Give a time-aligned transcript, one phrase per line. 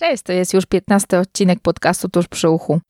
[0.00, 2.80] Cześć, to jest już 15 odcinek podcastu Tuż przy uchu.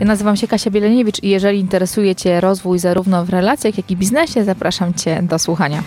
[0.00, 3.96] Ja nazywam się Kasia Bieleniewicz i jeżeli interesuje Cię rozwój zarówno w relacjach, jak i
[3.96, 5.82] biznesie, zapraszam Cię do słuchania.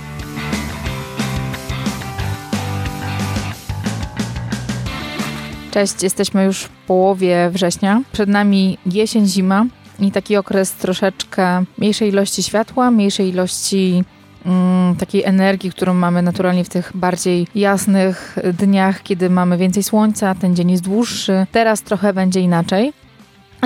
[5.71, 8.01] Cześć, jesteśmy już w połowie września.
[8.11, 9.65] Przed nami jesień, zima
[9.99, 14.03] i taki okres troszeczkę mniejszej ilości światła, mniejszej ilości
[14.99, 20.55] takiej energii, którą mamy naturalnie w tych bardziej jasnych dniach, kiedy mamy więcej słońca, ten
[20.55, 21.47] dzień jest dłuższy.
[21.51, 22.93] Teraz trochę będzie inaczej.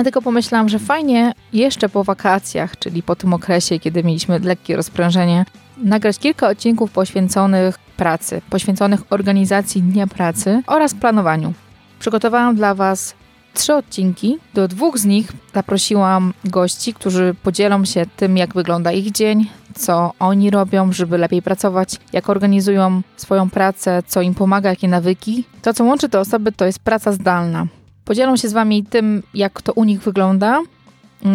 [0.04, 5.44] Tylko pomyślałam, że fajnie jeszcze po wakacjach, czyli po tym okresie, kiedy mieliśmy lekkie rozprężenie,
[5.76, 11.52] nagrać kilka odcinków poświęconych pracy, poświęconych organizacji dnia pracy oraz planowaniu.
[11.98, 13.14] Przygotowałam dla Was
[13.54, 14.38] trzy odcinki.
[14.54, 20.12] Do dwóch z nich zaprosiłam gości, którzy podzielą się tym, jak wygląda ich dzień, co
[20.18, 25.44] oni robią, żeby lepiej pracować, jak organizują swoją pracę, co im pomaga, jakie nawyki.
[25.62, 27.66] To, co łączy te osoby, to jest praca zdalna.
[28.04, 30.60] Podzielą się z Wami tym, jak to u nich wygląda,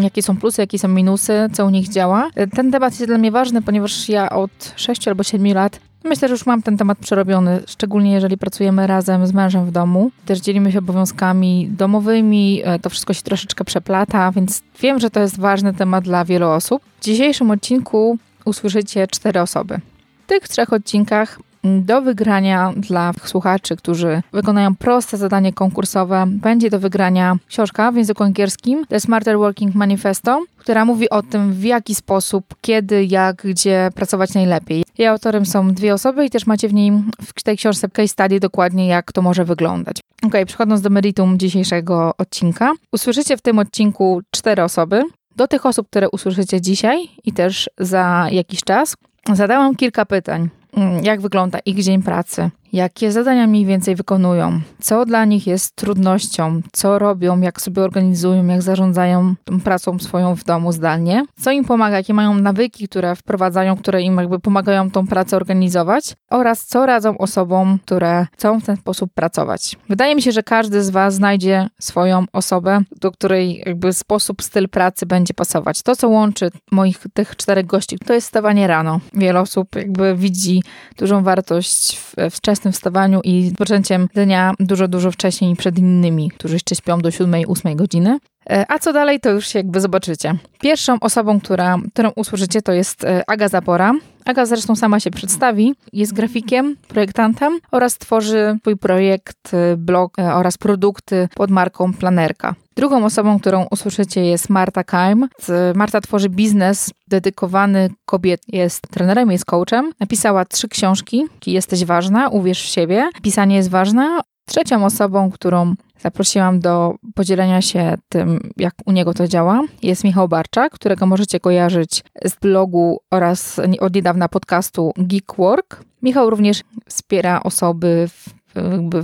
[0.02, 2.30] jakie są plusy, jakie są minusy, co u nich działa.
[2.56, 6.34] Ten temat jest dla mnie ważny, ponieważ ja od 6 albo 7 lat Myślę, że
[6.34, 10.12] już mam ten temat przerobiony, szczególnie jeżeli pracujemy razem z mężem w domu.
[10.26, 15.20] Też dzielimy się obowiązkami domowymi, e, to wszystko się troszeczkę przeplata, więc wiem, że to
[15.20, 16.82] jest ważny temat dla wielu osób.
[17.00, 19.80] W dzisiejszym odcinku usłyszycie cztery osoby.
[20.26, 26.80] W tych trzech odcinkach do wygrania dla słuchaczy, którzy wykonają proste zadanie konkursowe, będzie do
[26.80, 31.96] wygrania książka w języku angielskim The Smarter Working Manifesto, która mówi o tym, w jaki
[31.96, 34.84] sposób, kiedy, jak, gdzie pracować najlepiej.
[34.98, 38.40] Jej autorem są dwie osoby i też macie w niej w tej książce case study
[38.40, 39.98] dokładnie, jak to może wyglądać.
[40.24, 42.72] Ok, przechodząc do meritum dzisiejszego odcinka.
[42.92, 45.04] Usłyszycie w tym odcinku cztery osoby.
[45.36, 48.96] Do tych osób, które usłyszycie dzisiaj i też za jakiś czas,
[49.34, 50.50] zadałam kilka pytań.
[50.78, 55.76] Mm, jak wygląda ich dzień pracy, jakie zadania mniej więcej wykonują, co dla nich jest
[55.76, 61.66] trudnością, co robią, jak sobie organizują, jak zarządzają pracą swoją w domu zdalnie, co im
[61.66, 66.16] pomaga, jakie mają nawyki, które wprowadzają, które im jakby pomagają tą pracę organizować?
[66.30, 69.76] Oraz co radzą osobom, które chcą w ten sposób pracować.
[69.90, 74.70] Wydaje mi się, że każdy z Was znajdzie swoją osobę, do której jakby sposób, styl
[74.70, 75.82] pracy będzie pasować.
[75.82, 79.00] To, co łączy moich tych czterech gości, to jest stawanie rano.
[79.14, 80.64] Wiele osób jakby widzi
[80.98, 82.00] dużą wartość
[82.32, 87.10] w wczesnym wstawaniu i rozpoczęciem dnia dużo, dużo wcześniej przed innymi, którzy jeszcze śpią do
[87.10, 88.20] 7-8 godziny.
[88.50, 90.36] E, a co dalej, to już jakby zobaczycie.
[90.60, 93.94] Pierwszą osobą, która, którą usłyszycie, to jest e, Aga Zapora.
[94.26, 100.58] Aga zresztą sama się przedstawi, jest grafikiem, projektantem oraz tworzy swój projekt, e, blog oraz
[100.58, 102.56] produkty pod marką Planerka.
[102.76, 105.28] Drugą osobą, którą usłyszycie jest Marta Kaim.
[105.76, 108.42] Marta tworzy biznes dedykowany kobiet.
[108.48, 109.92] Jest trenerem, jest coachem.
[110.00, 111.24] Napisała trzy książki.
[111.46, 113.10] Jesteś ważna, uwierz w siebie.
[113.22, 114.20] Pisanie jest ważne.
[114.50, 120.28] Trzecią osobą, którą zaprosiłam do podzielenia się tym, jak u niego to działa, jest Michał
[120.28, 125.84] Barczak, którego możecie kojarzyć z blogu oraz od niedawna podcastu Geek Work.
[126.02, 128.30] Michał również wspiera osoby w,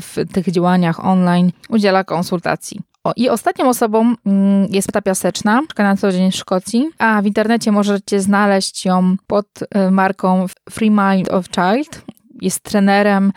[0.01, 2.79] w tych działaniach online, udziela konsultacji.
[3.03, 7.21] O, I ostatnią osobą mm, jest Meta Piaseczna, mieszka na co dzień w Szkocji, a
[7.21, 12.01] w internecie możecie znaleźć ją pod y, marką Free Mind of Child.
[12.41, 13.31] Jest trenerem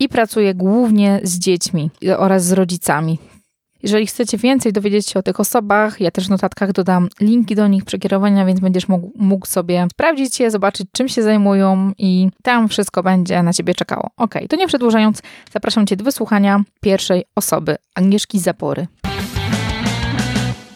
[0.00, 3.18] i pracuje głównie z dziećmi oraz z rodzicami.
[3.82, 7.66] Jeżeli chcecie więcej dowiedzieć się o tych osobach, ja też w notatkach dodam linki do
[7.66, 12.68] nich, przekierowania, więc będziesz mógł, mógł sobie sprawdzić je, zobaczyć czym się zajmują i tam
[12.68, 14.10] wszystko będzie na ciebie czekało.
[14.16, 18.86] Ok, to nie przedłużając, zapraszam cię do wysłuchania pierwszej osoby, Agnieszki Zapory.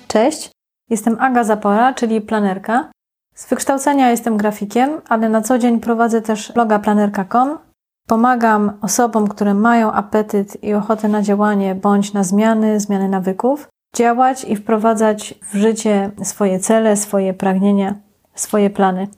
[0.09, 0.50] Cześć,
[0.91, 2.91] jestem Aga Zapora, czyli planerka.
[3.34, 7.69] Z wykształcenia jestem grafikiem, ale na co dzień prowadzę też bloga planerka.com.
[8.10, 14.44] Pomagam osobom, które mają apetyt i ochotę na działanie bądź na zmiany, zmiany nawyków, działać
[14.44, 17.94] i wprowadzać w życie swoje cele, swoje pragnienia,
[18.34, 19.09] swoje plany.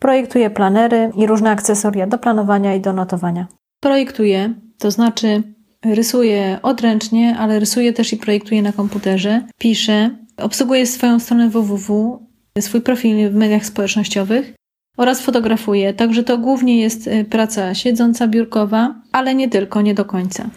[0.00, 3.46] Projektuję planery i różne akcesoria do planowania i do notowania.
[3.80, 5.42] Projektuję, to znaczy
[5.84, 12.18] rysuję odręcznie, ale rysuję też i projektuję na komputerze, piszę, Obsługuję swoją stronę www,
[12.60, 14.55] swój profil w mediach społecznościowych
[14.96, 20.04] oraz fotografuję, także to głównie jest y, praca siedząca, biurkowa, ale nie tylko, nie do
[20.04, 20.50] końca.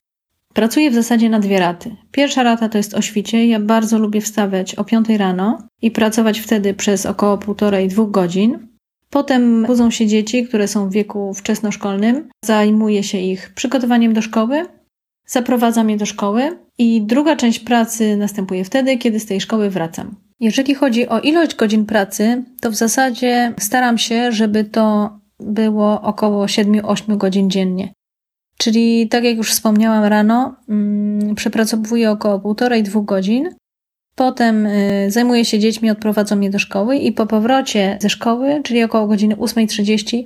[0.53, 1.95] Pracuję w zasadzie na dwie raty.
[2.11, 3.47] Pierwsza rata to jest o świcie.
[3.47, 8.67] Ja bardzo lubię wstawać o 5 rano i pracować wtedy przez około półtorej, dwóch godzin.
[9.09, 12.29] Potem budzą się dzieci, które są w wieku wczesnoszkolnym.
[12.45, 14.65] Zajmuję się ich przygotowaniem do szkoły,
[15.27, 20.15] zaprowadzam je do szkoły i druga część pracy następuje wtedy, kiedy z tej szkoły wracam.
[20.39, 26.45] Jeżeli chodzi o ilość godzin pracy, to w zasadzie staram się, żeby to było około
[26.45, 27.93] 7-8 godzin dziennie.
[28.57, 33.49] Czyli tak jak już wspomniałam rano, mm, przepracowuję około 1,5-2 godzin.
[34.15, 38.83] Potem y, zajmuję się dziećmi, odprowadzą je do szkoły i po powrocie ze szkoły, czyli
[38.83, 40.23] około godziny 8.30,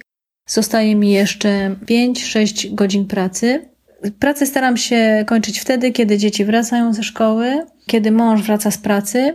[0.47, 3.69] zostaje mi jeszcze 5-6 godzin pracy.
[4.19, 9.33] Pracę staram się kończyć wtedy, kiedy dzieci wracają ze szkoły, kiedy mąż wraca z pracy.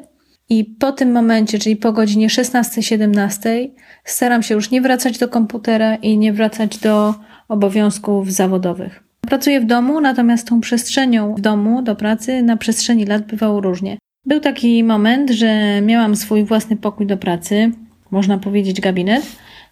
[0.51, 3.69] I po tym momencie, czyli po godzinie 16-17,
[4.05, 7.15] staram się już nie wracać do komputera i nie wracać do
[7.49, 9.05] obowiązków zawodowych.
[9.21, 13.99] Pracuję w domu, natomiast tą przestrzenią w domu do pracy na przestrzeni lat bywało różnie.
[14.27, 17.73] Był taki moment, że miałam swój własny pokój do pracy,
[18.11, 19.27] można powiedzieć gabinet.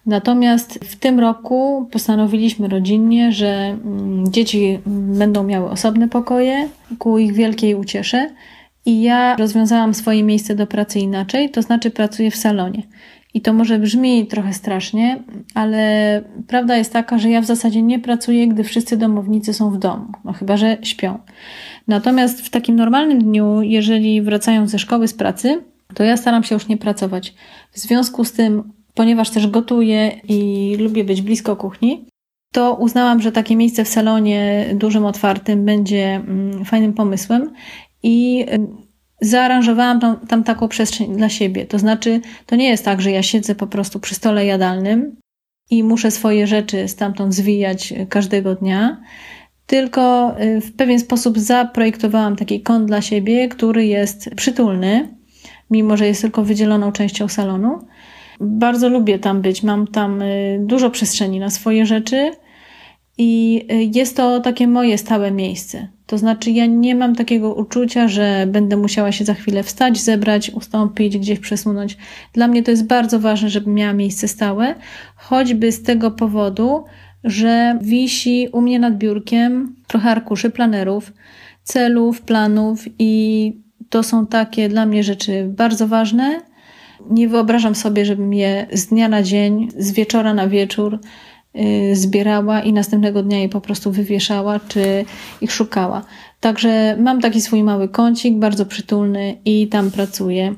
[0.05, 6.69] Natomiast w tym roku postanowiliśmy rodzinnie, że mm, dzieci będą miały osobne pokoje
[6.99, 8.29] ku ich wielkiej uciesze
[8.87, 12.83] i ja rozwiązałam swoje miejsce do pracy inaczej, to znaczy pracuję w salonie.
[13.33, 15.23] I to może brzmi trochę strasznie,
[15.53, 19.77] ale prawda jest taka, że ja w zasadzie nie pracuję, gdy wszyscy domownicy są w
[19.77, 21.19] domu, no chyba że śpią.
[21.87, 25.63] Natomiast w takim normalnym dniu, jeżeli wracają ze szkoły, z pracy,
[25.93, 27.33] to ja staram się już nie pracować.
[27.71, 32.05] W związku z tym, ponieważ też gotuję i lubię być blisko kuchni,
[32.53, 37.53] to uznałam, że takie miejsce w salonie dużym, otwartym będzie mm, fajnym pomysłem
[38.07, 38.45] i
[39.21, 41.65] zaaranżowałam tam, tam taką przestrzeń dla siebie.
[41.65, 45.15] To znaczy, to nie jest tak, że ja siedzę po prostu przy stole jadalnym
[45.69, 49.01] i muszę swoje rzeczy stamtąd zwijać każdego dnia,
[49.65, 55.17] tylko y, w pewien sposób zaprojektowałam taki kąt dla siebie, który jest przytulny,
[55.71, 57.79] mimo że jest tylko wydzieloną częścią salonu.
[58.39, 62.31] Bardzo lubię tam być, mam tam y, dużo przestrzeni na swoje rzeczy
[63.17, 65.87] i y, jest to takie moje stałe miejsce.
[66.05, 70.49] To znaczy, ja nie mam takiego uczucia, że będę musiała się za chwilę wstać, zebrać,
[70.49, 71.97] ustąpić, gdzieś przesunąć.
[72.33, 74.75] Dla mnie to jest bardzo ważne, żeby miała miejsce stałe,
[75.15, 76.83] choćby z tego powodu,
[77.23, 81.13] że wisi u mnie nad biurkiem trochę arkuszy planerów,
[81.63, 83.53] celów, planów i
[83.89, 86.41] to są takie dla mnie rzeczy bardzo ważne.
[87.09, 90.99] Nie wyobrażam sobie, żebym je z dnia na dzień, z wieczora na wieczór
[91.93, 95.05] zbierała i następnego dnia je po prostu wywieszała, czy
[95.41, 96.05] ich szukała.
[96.39, 100.55] Także mam taki swój mały kącik, bardzo przytulny i tam pracuję.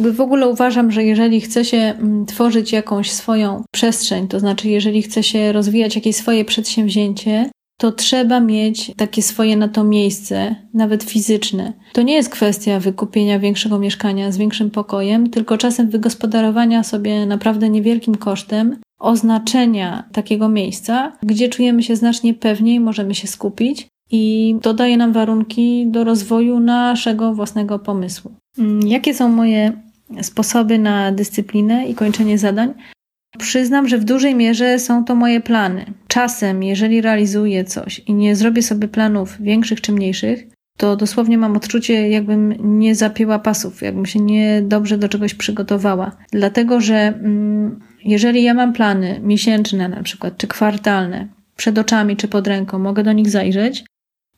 [0.00, 5.02] W ogóle uważam, że jeżeli chce się mm, tworzyć jakąś swoją przestrzeń, to znaczy jeżeli
[5.02, 7.50] chce się rozwijać jakieś swoje przedsięwzięcie,
[7.82, 11.72] to trzeba mieć takie swoje na to miejsce, nawet fizyczne.
[11.92, 17.70] To nie jest kwestia wykupienia większego mieszkania z większym pokojem, tylko czasem wygospodarowania sobie naprawdę
[17.70, 24.74] niewielkim kosztem oznaczenia takiego miejsca, gdzie czujemy się znacznie pewniej, możemy się skupić i to
[24.74, 28.32] daje nam warunki do rozwoju naszego własnego pomysłu.
[28.58, 29.72] Mm, jakie są moje
[30.22, 32.74] sposoby na dyscyplinę i kończenie zadań?
[33.38, 35.84] Przyznam, że w dużej mierze są to moje plany.
[36.08, 40.46] Czasem, jeżeli realizuję coś i nie zrobię sobie planów większych czy mniejszych,
[40.76, 46.16] to dosłownie mam odczucie, jakbym nie zapięła pasów, jakbym się nie dobrze do czegoś przygotowała.
[46.32, 52.28] Dlatego, że mm, jeżeli ja mam plany miesięczne na przykład, czy kwartalne, przed oczami, czy
[52.28, 53.84] pod ręką, mogę do nich zajrzeć,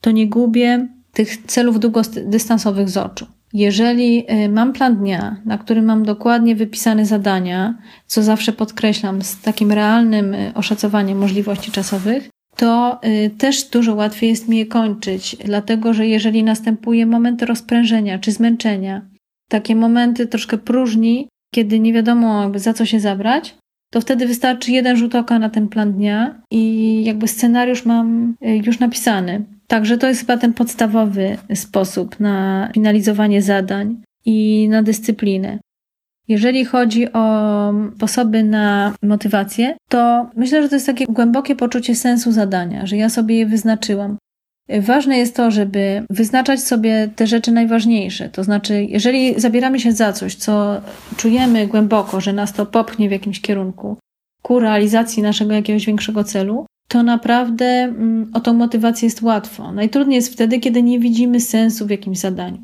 [0.00, 3.26] to nie gubię tych celów długodystansowych z oczu.
[3.54, 7.74] Jeżeli y, mam plan dnia, na którym mam dokładnie wypisane zadania,
[8.06, 14.30] co zawsze podkreślam z takim realnym y, oszacowaniem możliwości czasowych, to y, też dużo łatwiej
[14.30, 19.02] jest mi je kończyć, dlatego że jeżeli następuje moment rozprężenia czy zmęczenia,
[19.48, 23.56] takie momenty troszkę próżni, kiedy nie wiadomo jakby za co się zabrać,
[23.92, 28.78] to wtedy wystarczy jeden rzut oka na ten plan dnia i jakby scenariusz mam już
[28.78, 29.44] napisany.
[29.66, 35.58] Także to jest chyba ten podstawowy sposób na finalizowanie zadań i na dyscyplinę.
[36.28, 42.32] Jeżeli chodzi o sposoby na motywację, to myślę, że to jest takie głębokie poczucie sensu
[42.32, 44.16] zadania, że ja sobie je wyznaczyłam.
[44.80, 48.28] Ważne jest to, żeby wyznaczać sobie te rzeczy najważniejsze.
[48.28, 50.80] To znaczy, jeżeli zabieramy się za coś, co
[51.16, 53.96] czujemy głęboko, że nas to popchnie w jakimś kierunku
[54.42, 59.72] ku realizacji naszego jakiegoś większego celu, to naprawdę mm, o tą motywację jest łatwo.
[59.72, 62.58] Najtrudniej jest wtedy, kiedy nie widzimy sensu w jakimś zadaniu.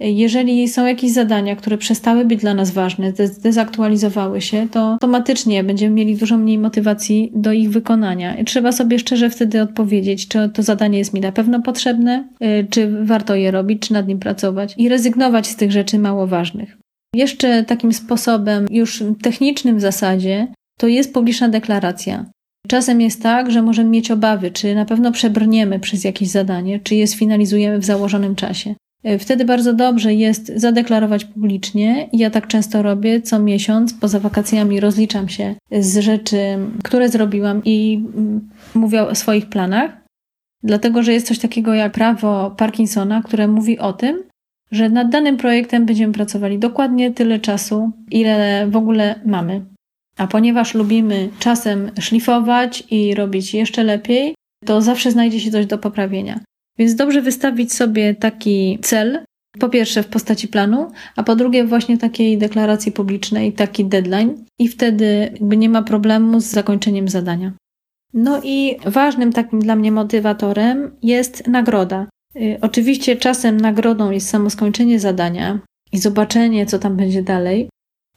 [0.00, 5.94] Jeżeli są jakieś zadania, które przestały być dla nas ważne, dezaktualizowały się, to automatycznie będziemy
[5.94, 8.36] mieli dużo mniej motywacji do ich wykonania.
[8.36, 12.66] I trzeba sobie szczerze wtedy odpowiedzieć, czy to zadanie jest mi na pewno potrzebne, y,
[12.70, 16.76] czy warto je robić, czy nad nim pracować i rezygnować z tych rzeczy mało ważnych.
[17.14, 20.46] Jeszcze takim sposobem, już technicznym w zasadzie,
[20.78, 22.24] to jest publiczna deklaracja.
[22.68, 26.94] Czasem jest tak, że możemy mieć obawy, czy na pewno przebrniemy przez jakieś zadanie, czy
[26.94, 28.74] je sfinalizujemy w założonym czasie.
[29.04, 32.08] E, wtedy bardzo dobrze jest zadeklarować publicznie.
[32.12, 36.38] Ja tak często robię, co miesiąc poza wakacjami rozliczam się z rzeczy,
[36.84, 40.04] które zrobiłam i mm, mówię o swoich planach.
[40.62, 44.22] Dlatego, że jest coś takiego jak prawo Parkinsona, które mówi o tym,
[44.70, 49.64] że nad danym projektem będziemy pracowali dokładnie tyle czasu, ile w ogóle mamy.
[50.16, 55.78] A ponieważ lubimy czasem szlifować i robić jeszcze lepiej, to zawsze znajdzie się coś do
[55.78, 56.40] poprawienia.
[56.78, 59.24] Więc dobrze wystawić sobie taki cel,
[59.58, 64.68] po pierwsze w postaci planu, a po drugie właśnie takiej deklaracji publicznej, taki deadline i
[64.68, 67.52] wtedy nie ma problemu z zakończeniem zadania.
[68.14, 72.06] No i ważnym takim dla mnie motywatorem jest nagroda.
[72.36, 75.58] Y, oczywiście czasem nagrodą jest samo skończenie zadania
[75.92, 77.68] i zobaczenie, co tam będzie dalej.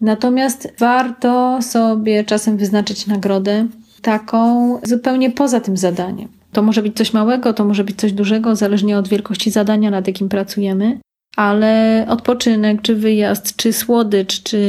[0.02, 3.68] Natomiast warto sobie czasem wyznaczyć nagrodę
[4.02, 6.30] taką zupełnie poza tym zadaniem.
[6.52, 10.08] To może być coś małego, to może być coś dużego, zależnie od wielkości zadania, nad
[10.08, 11.00] jakim pracujemy,
[11.36, 14.60] ale odpoczynek, czy wyjazd, czy słodycz, czy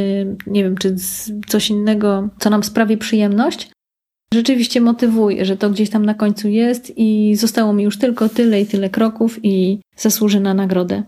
[0.47, 0.97] nie wiem, czy
[1.47, 3.71] coś innego, co nam sprawi przyjemność,
[4.35, 8.61] rzeczywiście motywuje, że to gdzieś tam na końcu jest i zostało mi już tylko tyle
[8.61, 11.03] i tyle kroków i zasłuży na nagrodę.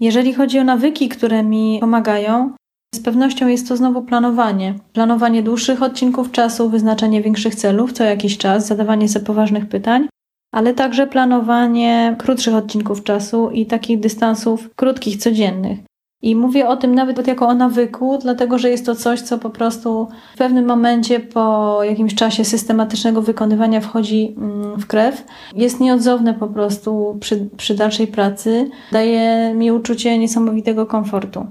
[0.00, 2.52] Jeżeli chodzi o nawyki, które mi pomagają,
[2.94, 4.74] z pewnością jest to znowu planowanie.
[4.92, 10.08] Planowanie dłuższych odcinków czasu, wyznaczanie większych celów co jakiś czas, zadawanie sobie poważnych pytań,
[10.52, 15.78] ale także planowanie krótszych odcinków czasu i takich dystansów krótkich, codziennych.
[16.22, 19.50] I mówię o tym nawet jako o nawyku, dlatego że jest to coś, co po
[19.50, 25.24] prostu w pewnym momencie po jakimś czasie systematycznego wykonywania wchodzi mm, w krew.
[25.54, 28.70] Jest nieodzowne po prostu przy, przy dalszej pracy.
[28.92, 31.46] Daje mi uczucie niesamowitego komfortu.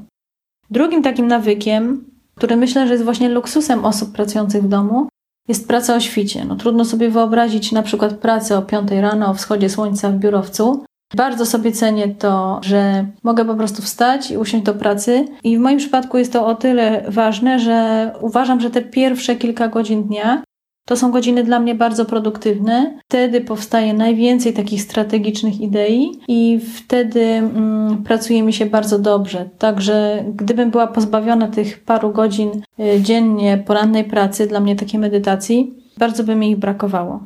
[0.72, 5.08] Drugim takim nawykiem, który myślę, że jest właśnie luksusem osób pracujących w domu,
[5.48, 6.46] jest praca o świcie.
[6.46, 10.84] No, trudno sobie wyobrazić na przykład pracę o 5 rano o wschodzie słońca w biurowcu.
[11.16, 15.28] Bardzo sobie cenię to, że mogę po prostu wstać i usiąść do pracy.
[15.44, 19.68] I w moim przypadku jest to o tyle ważne, że uważam, że te pierwsze kilka
[19.68, 20.44] godzin dnia
[20.90, 23.00] to są godziny dla mnie bardzo produktywne.
[23.06, 29.50] Wtedy powstaje najwięcej takich strategicznych idei i wtedy mm, pracuje mi się bardzo dobrze.
[29.58, 35.74] Także gdybym była pozbawiona tych paru godzin y, dziennie porannej pracy, dla mnie takiej medytacji,
[35.98, 37.20] bardzo by mi ich brakowało.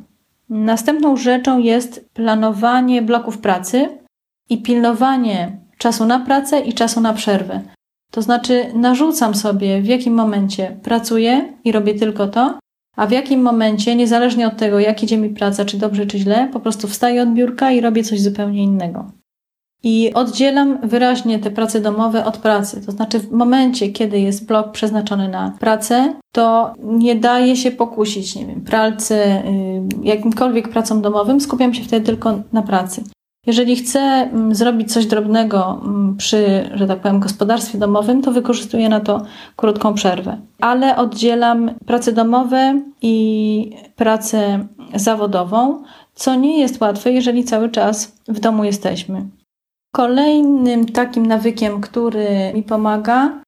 [0.48, 3.88] Następną rzeczą jest planowanie bloków pracy
[4.50, 7.60] i pilnowanie czasu na pracę i czasu na przerwę.
[8.10, 12.58] To znaczy, narzucam sobie, w jakim momencie pracuję i robię tylko to,
[12.96, 16.48] a w jakim momencie, niezależnie od tego, jak idzie mi praca, czy dobrze, czy źle,
[16.52, 19.10] po prostu wstaję od biurka i robię coś zupełnie innego.
[19.82, 22.86] I oddzielam wyraźnie te prace domowe od pracy.
[22.86, 28.36] To znaczy, w momencie, kiedy jest blok przeznaczony na pracę, to nie daje się pokusić,
[28.36, 33.04] nie wiem, pralce, y, jakimkolwiek pracom domowym, skupiam się wtedy tylko na pracy.
[33.46, 38.88] Jeżeli chcę mm, zrobić coś drobnego mm, przy, że tak powiem, gospodarstwie domowym, to wykorzystuję
[38.88, 39.22] na to
[39.56, 40.38] krótką przerwę.
[40.60, 45.82] Ale oddzielam pracę domowe i pracę zawodową,
[46.14, 49.26] co nie jest łatwe, jeżeli cały czas w domu jesteśmy.
[49.94, 53.44] Kolejnym takim nawykiem, który mi pomaga,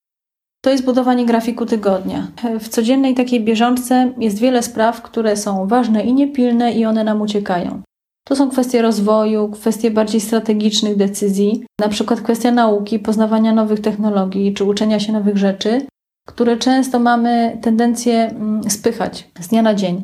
[0.64, 2.26] to jest budowanie grafiku tygodnia.
[2.60, 7.22] W codziennej takiej bieżączce jest wiele spraw, które są ważne i niepilne i one nam
[7.22, 7.82] uciekają.
[8.28, 14.54] To są kwestie rozwoju, kwestie bardziej strategicznych decyzji, na przykład kwestia nauki, poznawania nowych technologii
[14.54, 15.86] czy uczenia się nowych rzeczy,
[16.28, 20.02] które często mamy tendencję mm, spychać z dnia na dzień.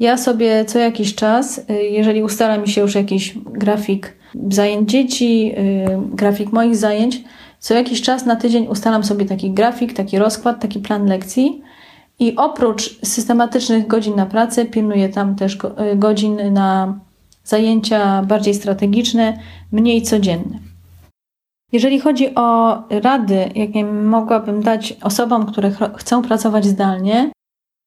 [0.00, 4.16] Ja sobie co jakiś czas, y, jeżeli ustala mi się już jakiś grafik
[4.50, 7.24] zajęć dzieci, y, grafik moich zajęć,
[7.58, 11.62] co jakiś czas na tydzień ustalam sobie taki grafik, taki rozkład, taki plan lekcji.
[12.18, 16.98] I oprócz systematycznych godzin na pracę, pilnuję tam też y, godzin na
[17.44, 19.38] zajęcia bardziej strategiczne,
[19.72, 20.58] mniej codzienne.
[21.72, 27.30] Jeżeli chodzi o rady, jakie mogłabym dać osobom, które ch chcą pracować zdalnie,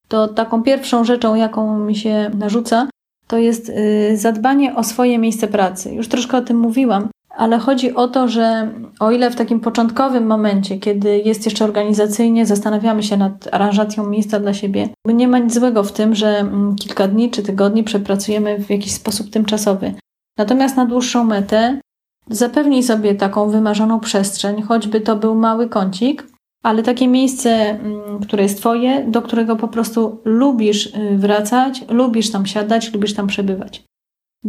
[0.08, 2.88] to taką pierwszą rzeczą, jaką mi się narzuca,
[3.28, 5.94] to jest y, zadbanie o swoje miejsce pracy.
[5.94, 10.26] Już troszkę o tym mówiłam, ale chodzi o to, że o ile w takim początkowym
[10.26, 15.54] momencie, kiedy jest jeszcze organizacyjnie, zastanawiamy się nad aranżacją miejsca dla siebie, nie ma nic
[15.54, 19.94] złego w tym, że mm, kilka dni czy tygodni przepracujemy w jakiś sposób tymczasowy.
[20.38, 21.82] Natomiast na dłuższą metę
[22.30, 26.28] zapewnij sobie taką wymarzoną przestrzeń, choćby to był mały kącik,
[26.64, 32.32] ale takie miejsce, mm, które jest Twoje, do którego po prostu lubisz y, wracać, lubisz
[32.32, 33.87] tam siadać, lubisz tam przebywać.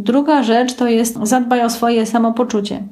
[0.03, 2.83] Druga rzecz to jest zadbaj o swoje samopoczucie.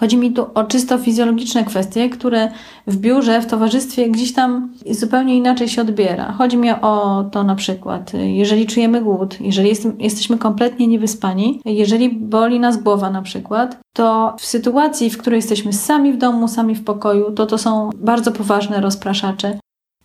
[0.00, 2.48] Chodzi mi tu o czysto fizjologiczne kwestie, które
[2.86, 6.32] w biurze, w towarzystwie gdzieś tam zupełnie inaczej się odbiera.
[6.32, 12.10] Chodzi mi o to na przykład, jeżeli czujemy głód, jeżeli jest, jesteśmy kompletnie niewyspani, jeżeli
[12.10, 16.74] boli nas głowa na przykład, to w sytuacji, w której jesteśmy sami w domu, sami
[16.74, 19.58] w pokoju, to to są bardzo poważne rozpraszacze.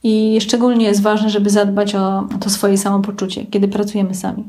[0.04, 4.44] I szczególnie jest ważne, żeby zadbać o to swoje samopoczucie, kiedy pracujemy sami.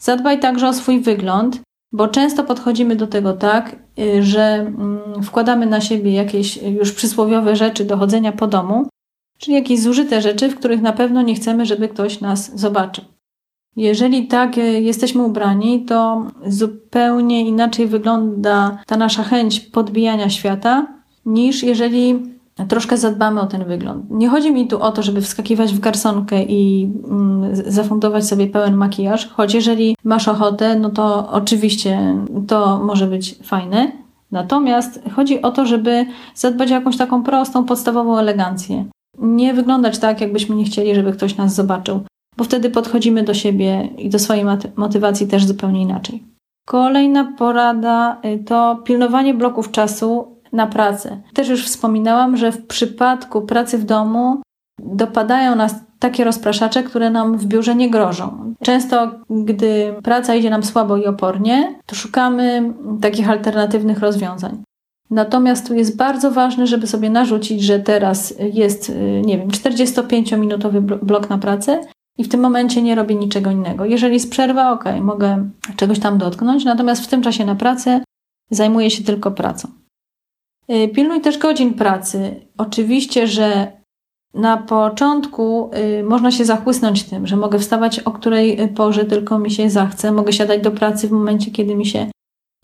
[0.00, 1.60] Zadbaj także o swój wygląd,
[1.92, 7.56] bo często podchodzimy do tego tak, y, że mm, wkładamy na siebie jakieś już przysłowiowe
[7.56, 8.88] rzeczy do chodzenia po domu,
[9.38, 13.04] czyli jakieś zużyte rzeczy, w których na pewno nie chcemy, żeby ktoś nas zobaczył.
[13.76, 20.86] Jeżeli tak y, jesteśmy ubrani, to zupełnie inaczej wygląda ta nasza chęć podbijania świata,
[21.26, 24.10] niż jeżeli troszkę zadbamy o ten wygląd.
[24.10, 28.76] Nie chodzi mi tu o to, żeby wskakiwać w garsonkę i mm, zafundować sobie pełen
[28.76, 33.92] makijaż, choć jeżeli masz ochotę, no to oczywiście to może być fajne.
[34.30, 38.84] Natomiast chodzi o to, żeby zadbać o jakąś taką prostą, podstawową elegancję.
[39.18, 42.00] Nie wyglądać tak, jakbyśmy nie chcieli, żeby ktoś nas zobaczył,
[42.36, 44.44] bo wtedy podchodzimy do siebie i do swojej
[44.76, 46.22] motywacji też zupełnie inaczej.
[46.66, 51.20] Kolejna porada y, to pilnowanie bloków czasu na pracę.
[51.34, 54.42] Też już wspominałam, że w przypadku pracy w domu
[54.82, 58.54] dopadają nas takie rozpraszacze, które nam w biurze nie grożą.
[58.62, 64.62] Często, gdy praca idzie nam słabo i opornie, to szukamy takich alternatywnych rozwiązań.
[65.10, 68.92] Natomiast tu jest bardzo ważne, żeby sobie narzucić, że teraz jest,
[69.24, 71.80] nie wiem, 45-minutowy blok na pracę
[72.18, 73.84] i w tym momencie nie robię niczego innego.
[73.84, 78.00] Jeżeli jest przerwa, ok, mogę czegoś tam dotknąć, natomiast w tym czasie na pracę
[78.50, 79.68] zajmuję się tylko pracą.
[80.70, 82.46] Y, pilnuj też godzin pracy.
[82.58, 83.72] Oczywiście, że
[84.34, 89.38] na początku y, można się zachłysnąć tym, że mogę wstawać o której y, porze tylko
[89.38, 92.10] mi się zachce, mogę siadać do pracy w momencie, kiedy mi się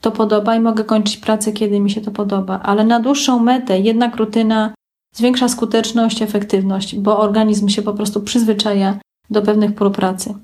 [0.01, 3.81] to podoba i mogę kończyć pracę, kiedy mi się to podoba, ale na dłuższą metę
[3.81, 4.75] jednak rutyna
[5.15, 8.99] zwiększa skuteczność, efektywność, bo organizm się po prostu przyzwyczaja
[9.31, 10.35] do pewnych prób pracy.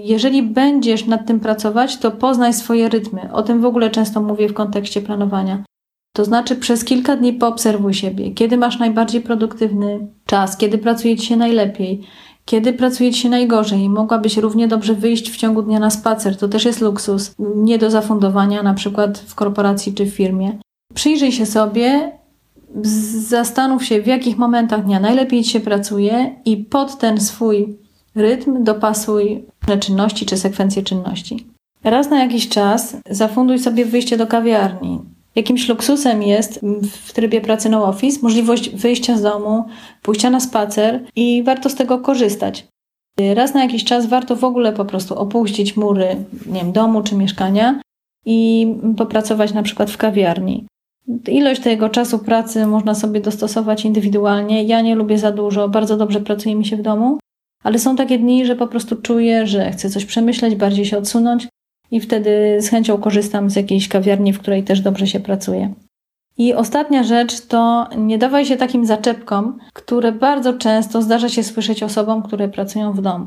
[0.00, 3.32] Jeżeli będziesz nad tym pracować, to poznaj swoje rytmy.
[3.32, 5.64] O tym w ogóle często mówię w kontekście planowania.
[6.12, 11.26] To znaczy, przez kilka dni poobserwuj siebie, kiedy masz najbardziej produktywny czas, kiedy pracuje ci
[11.26, 12.00] się najlepiej,
[12.44, 13.88] kiedy pracuje ci się najgorzej.
[13.88, 17.90] Mogłabyś równie dobrze wyjść w ciągu dnia na spacer, to też jest luksus, nie do
[17.90, 20.58] zafundowania, na przykład w korporacji czy w firmie.
[20.94, 22.12] Przyjrzyj się sobie,
[23.28, 27.78] zastanów się, w jakich momentach dnia najlepiej ci się pracuje i pod ten swój
[28.14, 29.44] rytm dopasuj
[29.80, 31.46] czynności czy sekwencje czynności.
[31.84, 35.11] Raz na jakiś czas zafunduj sobie wyjście do kawiarni.
[35.34, 36.60] Jakimś luksusem jest
[36.92, 39.64] w trybie pracy no office możliwość wyjścia z domu,
[40.02, 42.66] pójścia na spacer i warto z tego korzystać.
[43.34, 46.16] Raz na jakiś czas warto w ogóle po prostu opuścić mury
[46.46, 47.80] nie wiem, domu czy mieszkania
[48.26, 48.66] i
[48.96, 50.66] popracować na przykład w kawiarni.
[51.28, 54.62] Ilość tego czasu pracy można sobie dostosować indywidualnie.
[54.62, 57.18] Ja nie lubię za dużo, bardzo dobrze pracuje mi się w domu,
[57.62, 61.48] ale są takie dni, że po prostu czuję, że chcę coś przemyśleć, bardziej się odsunąć
[61.92, 65.74] i wtedy z chęcią korzystam z jakiejś kawiarni, w której też dobrze się pracuje.
[66.38, 71.82] I ostatnia rzecz to nie dawaj się takim zaczepkom, które bardzo często zdarza się słyszeć
[71.82, 73.26] osobom, które pracują w domu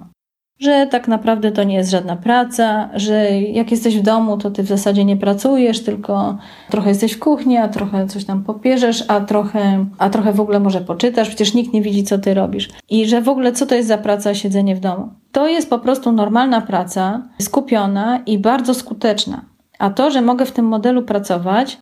[0.59, 4.63] że tak naprawdę to nie jest żadna praca, że jak jesteś w domu, to ty
[4.63, 6.37] w zasadzie nie pracujesz, tylko
[6.69, 10.59] trochę jesteś w kuchni, a trochę coś tam popierzesz, a trochę, a trochę w ogóle
[10.59, 12.69] może poczytasz, przecież nikt nie widzi, co ty robisz.
[12.89, 15.09] I że w ogóle co to jest za praca siedzenie w domu?
[15.31, 19.45] To jest po prostu normalna praca, skupiona i bardzo skuteczna.
[19.79, 21.77] A to, że mogę w tym modelu pracować,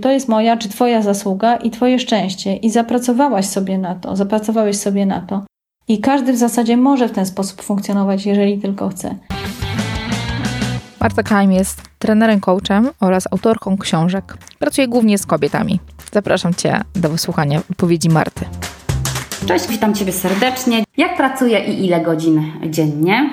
[0.00, 2.56] to jest moja czy Twoja zasługa i Twoje szczęście.
[2.56, 5.42] I zapracowałaś sobie na to, zapracowałeś sobie na to.
[5.88, 9.16] I każdy w zasadzie może w ten sposób funkcjonować, jeżeli tylko chce.
[11.00, 14.36] Marta Kaim jest trenerem, coachem oraz autorką książek.
[14.58, 15.80] Pracuje głównie z kobietami.
[16.12, 18.44] Zapraszam Cię do wysłuchania wypowiedzi Marty.
[19.46, 20.84] Cześć, witam Ciebie serdecznie.
[20.96, 23.30] Jak pracuję i ile godzin dziennie?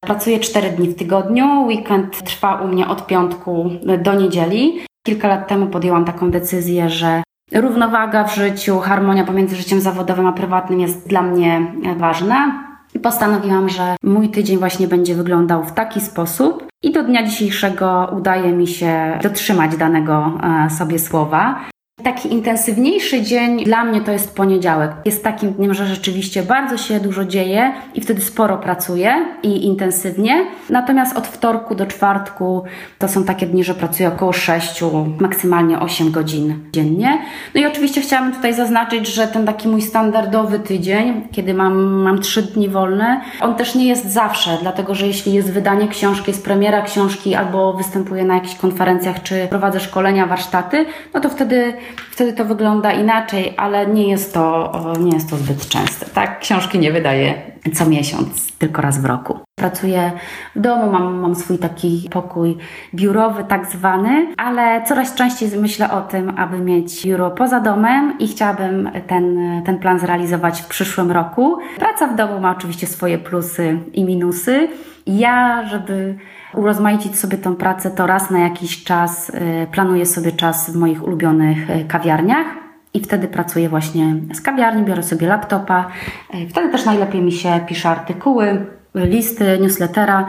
[0.00, 1.66] Pracuję 4 dni w tygodniu.
[1.66, 3.70] Weekend trwa u mnie od piątku
[4.02, 4.78] do niedzieli.
[5.06, 7.22] Kilka lat temu podjęłam taką decyzję, że
[7.54, 12.64] Równowaga w życiu, harmonia pomiędzy życiem zawodowym a prywatnym jest dla mnie ważna.
[12.94, 18.12] I postanowiłam, że mój tydzień właśnie będzie wyglądał w taki sposób, i do dnia dzisiejszego
[18.16, 20.32] udaje mi się dotrzymać danego
[20.66, 21.60] e, sobie słowa.
[22.04, 24.90] Taki intensywniejszy dzień dla mnie to jest poniedziałek.
[25.04, 30.46] Jest takim dniem, że rzeczywiście bardzo się dużo dzieje i wtedy sporo pracuję i intensywnie.
[30.70, 32.64] Natomiast od wtorku do czwartku
[32.98, 34.80] to są takie dni, że pracuję około 6,
[35.20, 37.18] maksymalnie 8 godzin dziennie.
[37.54, 42.18] No i oczywiście chciałabym tutaj zaznaczyć, że ten taki mój standardowy tydzień, kiedy mam, mam
[42.18, 46.44] 3 dni wolne, on też nie jest zawsze, dlatego że jeśli jest wydanie książki, jest
[46.44, 51.74] premiera książki albo występuję na jakichś konferencjach czy prowadzę szkolenia, warsztaty, no to wtedy
[52.10, 56.06] wtedy to wygląda inaczej, ale nie jest to, nie jest to zbyt częste.
[56.06, 59.38] Tak, książki nie wydaję co miesiąc, tylko raz w roku.
[59.54, 60.12] Pracuję
[60.56, 62.56] w domu, mam, mam swój taki pokój
[62.94, 68.28] biurowy, tak zwany, ale coraz częściej myślę o tym, aby mieć biuro poza domem i
[68.28, 71.58] chciałabym ten, ten plan zrealizować w przyszłym roku.
[71.78, 74.68] Praca w domu ma oczywiście swoje plusy i minusy.
[75.06, 76.14] Ja, żeby
[76.54, 81.04] urozmaicić sobie tą pracę, to raz na jakiś czas y, planuję sobie czas w moich
[81.04, 82.63] ulubionych y, kawiarniach.
[82.94, 85.88] I wtedy pracuję właśnie z kawiarni, biorę sobie laptopa.
[86.34, 90.26] Y, wtedy też najlepiej mi się pisze artykuły, listy, newslettera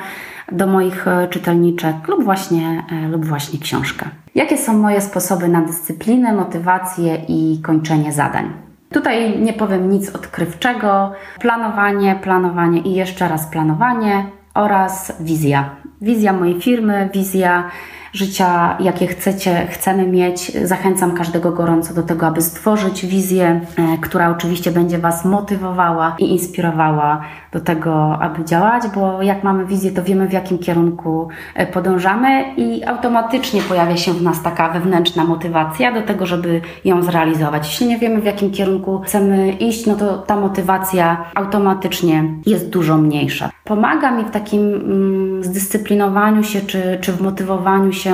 [0.52, 4.06] do moich czytelniczek lub właśnie, lub właśnie książkę.
[4.36, 8.54] Jakie są moje sposoby na dyscyplinę, motywację i kończenie zadań?
[8.92, 11.12] Tutaj nie powiem nic odkrywczego.
[11.40, 15.70] Planowanie, planowanie i jeszcze raz planowanie oraz wizja.
[16.02, 17.70] Wizja mojej firmy, wizja
[18.16, 20.52] życia, jakie chcecie, chcemy mieć.
[20.64, 26.32] Zachęcam każdego gorąco do tego, aby stworzyć wizję, e, która oczywiście będzie Was motywowała i
[26.32, 31.68] inspirowała do tego, aby działać, bo jak mamy wizję, to wiemy w jakim kierunku e,
[31.68, 37.68] podążamy i automatycznie pojawia się w nas taka wewnętrzna motywacja do tego, żeby ją zrealizować.
[37.68, 42.98] Jeśli nie wiemy w jakim kierunku chcemy iść, no to ta motywacja automatycznie jest dużo
[42.98, 43.50] mniejsza.
[43.64, 48.05] Pomaga mi w takim mm, zdyscyplinowaniu się czy, czy w motywowaniu się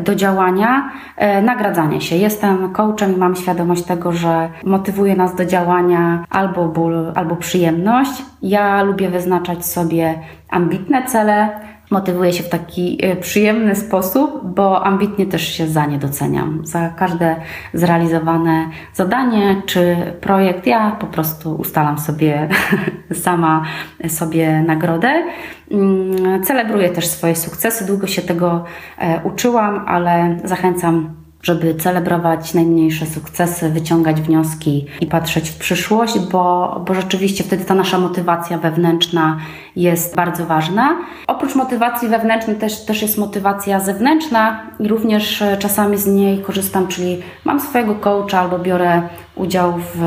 [0.00, 2.16] do działania, e, nagradzanie się.
[2.16, 8.22] Jestem coachem i mam świadomość tego, że motywuje nas do działania albo ból, albo przyjemność.
[8.42, 10.18] Ja lubię wyznaczać sobie
[10.50, 11.48] ambitne cele,
[11.92, 16.60] motywuję się w taki e, przyjemny sposób, bo ambitnie też się za nie doceniam.
[16.66, 17.36] Za każde
[17.74, 22.48] zrealizowane zadanie czy projekt ja po prostu ustalam sobie
[23.24, 23.62] sama
[24.08, 25.24] sobie nagrodę.
[25.70, 28.64] Mm, celebruję też swoje sukcesy, długo się tego
[28.98, 36.76] e, uczyłam, ale zachęcam żeby celebrować najmniejsze sukcesy, wyciągać wnioski i patrzeć w przyszłość, bo,
[36.86, 39.38] bo rzeczywiście wtedy ta nasza motywacja wewnętrzna
[39.76, 40.96] jest bardzo ważna.
[41.26, 46.88] Oprócz motywacji wewnętrznej też, też jest motywacja zewnętrzna i również e, czasami z niej korzystam,
[46.88, 49.02] czyli mam swojego coacha albo biorę
[49.34, 50.00] udział w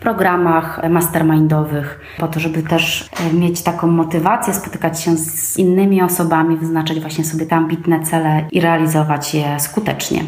[0.00, 6.56] programach mastermindowych po to, żeby też e, mieć taką motywację, spotykać się z innymi osobami,
[6.56, 10.24] wyznaczać właśnie sobie te ambitne cele i realizować je skutecznie.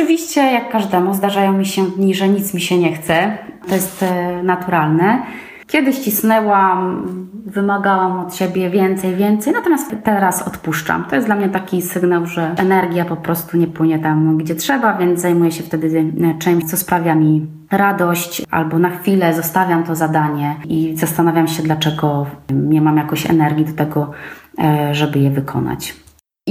[0.00, 3.38] Oczywiście, jak każdemu, zdarzają mi się dni, że nic mi się nie chce.
[3.68, 5.22] To jest e, naturalne.
[5.66, 7.06] Kiedyś cisnęłam,
[7.46, 11.04] wymagałam od siebie więcej, więcej, natomiast teraz odpuszczam.
[11.04, 14.98] To jest dla mnie taki sygnał, że energia po prostu nie płynie tam, gdzie trzeba,
[14.98, 19.94] więc zajmuję się wtedy e, czymś, co sprawia mi radość, albo na chwilę zostawiam to
[19.94, 24.10] zadanie i zastanawiam się, dlaczego nie mam jakoś energii do tego,
[24.58, 25.94] e, żeby je wykonać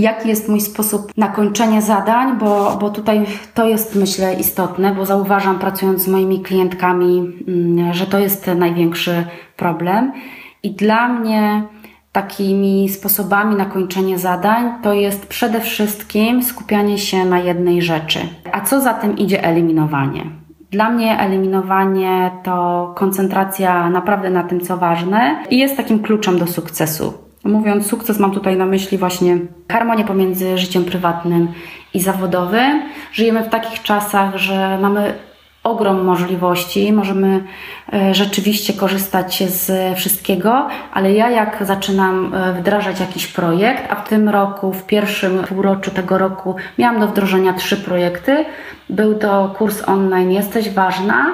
[0.02, 5.06] jaki jest mój sposób na kończenie zadań, bo, bo tutaj to jest myślę istotne, bo
[5.06, 9.24] zauważam pracując z moimi klientkami, mm, że to jest największy
[9.58, 10.12] problem.
[10.64, 11.64] I dla mnie
[12.12, 18.20] takimi sposobami na kończenie zadań to jest przede wszystkim skupianie się na jednej rzeczy.
[18.52, 20.26] A co za tym idzie eliminowanie?
[20.72, 26.48] Dla mnie eliminowanie to koncentracja naprawdę na tym, co ważne i jest takim kluczem do
[26.48, 27.29] sukcesu.
[27.44, 29.38] Mówiąc sukces, mam tutaj na myśli właśnie
[29.72, 31.48] harmonię pomiędzy życiem prywatnym
[31.94, 32.82] i zawodowym.
[33.14, 35.14] Żyjemy w takich czasach, że mamy
[35.64, 37.44] ogrom możliwości, możemy
[37.94, 44.10] e, rzeczywiście korzystać z wszystkiego, ale ja jak zaczynam e, wdrażać jakiś projekt, a w
[44.10, 48.46] tym roku, w pierwszym półroczu tego roku miałam do wdrożenia trzy projekty.
[48.90, 51.26] Był to kurs online Jesteś Ważna,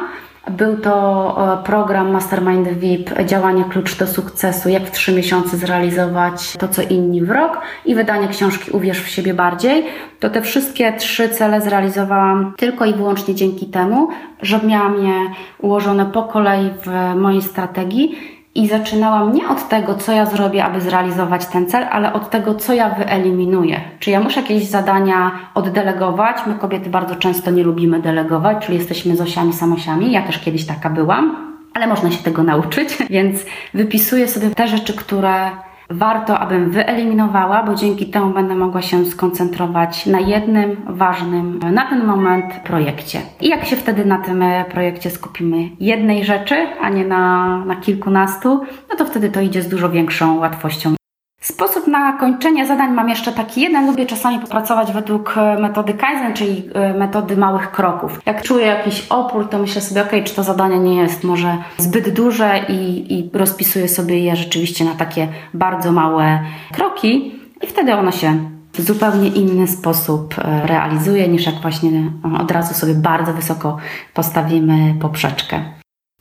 [0.52, 6.58] był to e, program Mastermind VIP, działanie klucz do sukcesu, jak w trzy miesiące zrealizować
[6.58, 9.86] to, co inni w rok i wydanie książki Uwierz w siebie bardziej.
[10.20, 14.08] To te wszystkie trzy cele zrealizowałam tylko i wyłącznie dzięki temu,
[14.42, 15.14] że miałam je
[15.60, 20.82] ułożone po kolei w mojej strategii i zaczynałam nie od tego, co ja zrobię, aby
[20.82, 23.82] zrealizować ten cel, ale od tego, co ja wyeliminuję.
[24.00, 26.38] Czy ja muszę jakieś zadania oddelegować?
[26.48, 30.12] My kobiety bardzo często nie lubimy delegować, czyli jesteśmy zosiami, samosiami.
[30.12, 34.94] Ja też kiedyś taka byłam, ale można się tego nauczyć, więc wypisuję sobie te rzeczy,
[34.94, 35.52] które
[35.90, 42.06] warto, abym wyeliminowała, bo dzięki temu będę mogła się skoncentrować na jednym ważnym na ten
[42.06, 43.22] moment projekcie.
[43.42, 48.62] I jak się wtedy na tym projekcie skupimy jednej rzeczy, a nie na, na kilkunastu,
[48.90, 50.96] no to wtedy to idzie z dużo większą łatwością.
[51.42, 53.88] Sposób na kończenie zadań mam jeszcze taki jeden.
[53.88, 58.22] Lubię czasami popracować według e, metody Kaizen, czyli e, metody małych kroków.
[58.26, 62.10] Jak czuję jakiś opór, to myślę sobie, ok, czy to zadanie nie jest może zbyt
[62.10, 66.40] duże i, i rozpisuję sobie je rzeczywiście na takie bardzo małe
[66.74, 72.52] kroki i wtedy ono się w zupełnie inny sposób e, realizuje, niż jak właśnie od
[72.52, 73.78] razu sobie bardzo wysoko
[74.14, 75.62] postawimy poprzeczkę.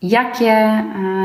[0.03, 0.85] Jakie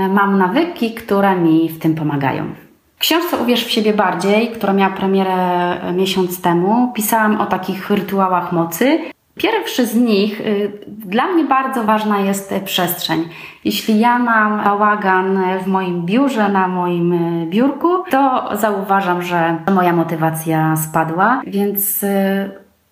[0.09, 2.68] mam nawyki, które mi w tym pomagają?
[2.99, 8.51] Książce Uwierz w siebie bardziej, która miała premierę e, miesiąc temu, pisałam o takich rytuałach
[8.51, 8.99] mocy.
[9.35, 13.29] Pierwszy z nich, y, dla mnie bardzo ważna jest przestrzeń.
[13.65, 19.93] Jeśli ja mam bałagan w moim biurze, na moim e, biurku, to zauważam, że moja
[19.93, 22.05] motywacja spadła, więc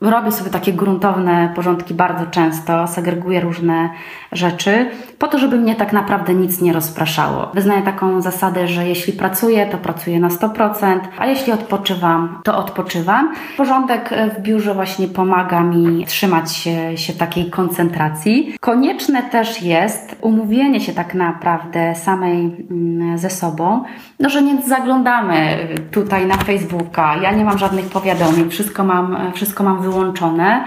[0.01, 3.89] Robię sobie takie gruntowne porządki bardzo często, segreguję różne
[4.31, 7.51] rzeczy, po to, żeby mnie tak naprawdę nic nie rozpraszało.
[7.53, 13.33] Wyznaję taką zasadę, że jeśli pracuję, to pracuję na 100%, a jeśli odpoczywam, to odpoczywam.
[13.57, 18.55] Porządek w biurze właśnie pomaga mi trzymać się, się takiej koncentracji.
[18.59, 23.83] Konieczne też jest umówienie się tak naprawdę samej mm, ze sobą,
[24.19, 29.63] no że nie zaglądamy tutaj na Facebooka, ja nie mam żadnych powiadomień, wszystko mam, wszystko
[29.63, 30.65] mam wyłączone,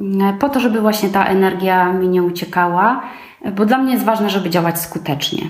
[0.00, 3.02] mm, po to, żeby właśnie ta energia mi nie uciekała,
[3.56, 5.42] bo dla mnie jest ważne, żeby działać skutecznie.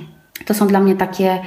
[0.46, 1.38] To są dla mnie takie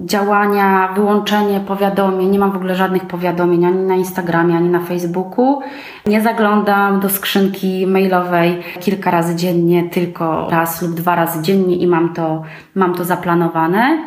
[0.00, 2.30] działania, wyłączenie powiadomień.
[2.30, 5.60] Nie mam w ogóle żadnych powiadomień ani na Instagramie, ani na Facebooku.
[6.06, 11.86] Nie zaglądam do skrzynki mailowej kilka razy dziennie, tylko raz lub dwa razy dziennie i
[11.86, 12.42] mam to,
[12.74, 13.98] mam to zaplanowane.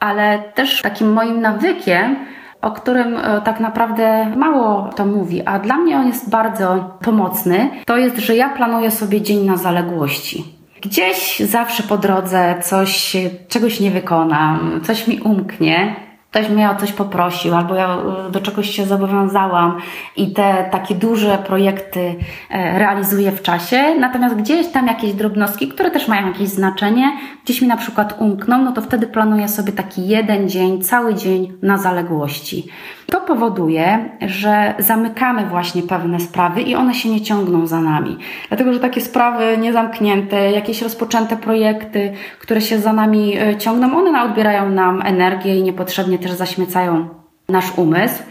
[0.00, 2.16] Ale też takim moim nawykiem
[2.64, 7.70] o którym e, tak naprawdę mało to mówi, a dla mnie on jest bardzo pomocny,
[7.86, 10.44] to jest, że ja planuję sobie dzień na zaległości.
[10.82, 13.16] Gdzieś zawsze po drodze coś,
[13.48, 15.96] czegoś nie wykonam, coś mi umknie,
[16.34, 17.96] ktoś mnie o coś poprosił, albo ja
[18.28, 19.78] e, do czegoś się zobowiązałam
[20.16, 22.14] i te takie duże projekty
[22.50, 27.62] e, realizuję w czasie, natomiast gdzieś tam jakieś drobnostki, które też mają jakieś znaczenie, gdzieś
[27.62, 31.78] mi na przykład umkną, no to wtedy planuję sobie taki jeden dzień, cały dzień na
[31.78, 32.66] zaległości.
[33.06, 38.18] To powoduje, że zamykamy właśnie pewne sprawy i one się nie ciągną za nami.
[38.48, 44.22] Dlatego, że takie sprawy niezamknięte, jakieś rozpoczęte projekty, które się za nami e, ciągną, one
[44.22, 47.08] odbierają nam energię i niepotrzebnie też zaśmiecają
[47.48, 48.22] nasz umysł.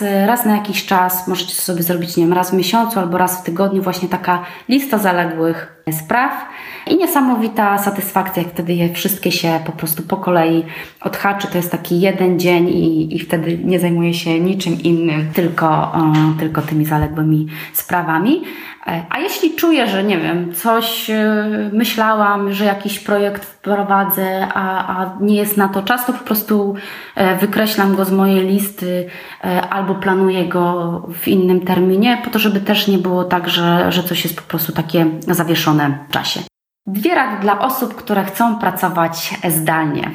[0.00, 3.44] Raz na jakiś czas możecie sobie zrobić, nie wiem, raz w miesiącu albo raz w
[3.44, 6.32] tygodniu właśnie taka lista zaległych spraw
[6.86, 10.64] i niesamowita satysfakcja, jak wtedy je wszystkie się po prostu po kolei
[11.00, 11.46] odhaczy.
[11.46, 15.92] To jest taki jeden dzień i, i wtedy nie zajmuję się niczym innym, tylko,
[16.38, 18.42] tylko tymi zaległymi sprawami.
[18.86, 24.96] E, a jeśli czuję, że nie wiem, coś e, myślałam, że jakiś projekt wprowadzę, a,
[24.98, 26.74] a nie jest na to czas, to po prostu
[27.14, 29.08] e, wykreślam go z mojej listy
[29.70, 34.02] albo planuję go w innym terminie, po to, żeby też nie było tak, że, że
[34.02, 36.40] coś jest po prostu takie zawieszone w czasie.
[36.86, 40.10] Dwie rady dla osób, które chcą pracować zdalnie.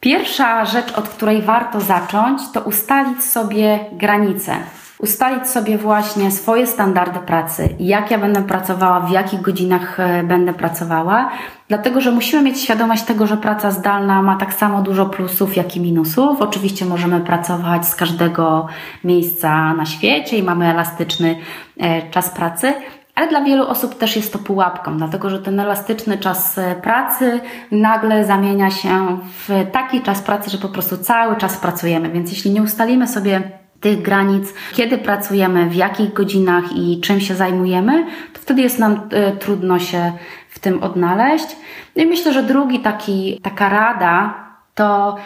[0.00, 4.56] Pierwsza rzecz, od której warto zacząć, to ustalić sobie granice
[4.98, 10.52] ustalić sobie właśnie swoje standardy pracy, jak ja będę pracowała, w jakich godzinach e, będę
[10.52, 11.30] pracowała,
[11.68, 15.76] dlatego że musimy mieć świadomość tego, że praca zdalna ma tak samo dużo plusów, jak
[15.76, 16.42] i minusów.
[16.42, 18.66] Oczywiście możemy pracować z każdego
[19.04, 21.36] miejsca na świecie i mamy elastyczny
[21.80, 22.72] e, czas pracy,
[23.14, 27.40] ale dla wielu osób też jest to pułapką, dlatego że ten elastyczny czas e, pracy
[27.70, 32.10] nagle zamienia się w taki czas pracy, że po prostu cały czas pracujemy.
[32.10, 37.34] Więc jeśli nie ustalimy sobie tych granic, kiedy pracujemy, w jakich godzinach i czym się
[37.34, 40.12] zajmujemy, to wtedy jest nam y, trudno się
[40.48, 41.56] w tym odnaleźć.
[41.96, 44.34] No i myślę, że drugi taki, taka rada
[44.74, 45.16] to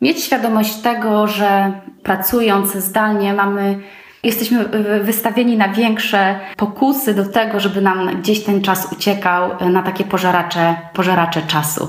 [0.00, 1.72] mieć świadomość tego, że
[2.02, 3.80] pracując zdalnie mamy
[4.22, 4.64] Jesteśmy
[5.02, 10.76] wystawieni na większe pokusy do tego, żeby nam gdzieś ten czas uciekał na takie pożeracze,
[10.94, 11.88] pożeracze czasu.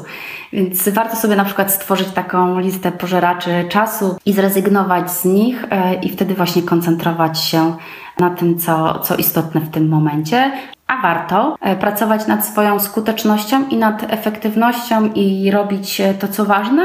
[0.54, 5.94] Więc warto sobie na przykład stworzyć taką listę pożeraczy czasu i zrezygnować z nich e,
[5.94, 7.76] i wtedy właśnie koncentrować się
[8.20, 10.52] na tym, co, co istotne w tym momencie.
[10.88, 16.84] A warto e, pracować nad swoją skutecznością i nad efektywnością i robić to, co ważne.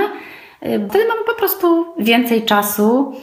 [0.60, 3.14] E, wtedy mamy po prostu więcej czasu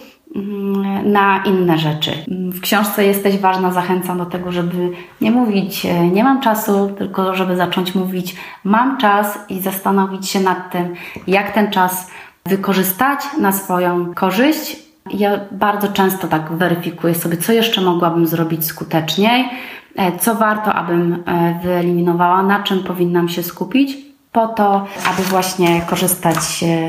[1.03, 2.11] na inne rzeczy.
[2.27, 4.89] W książce jesteś ważna, zachęcam do tego, żeby
[5.21, 10.39] nie mówić e, nie mam czasu, tylko żeby zacząć mówić mam czas i zastanowić się
[10.39, 10.93] nad tym,
[11.27, 12.11] jak ten czas
[12.45, 14.75] wykorzystać na swoją korzyść.
[15.13, 19.49] Ja bardzo często tak weryfikuję sobie, co jeszcze mogłabym zrobić skuteczniej,
[19.95, 23.97] e, co warto, abym e, wyeliminowała, na czym powinnam się skupić,
[24.31, 26.37] po to, aby właśnie korzystać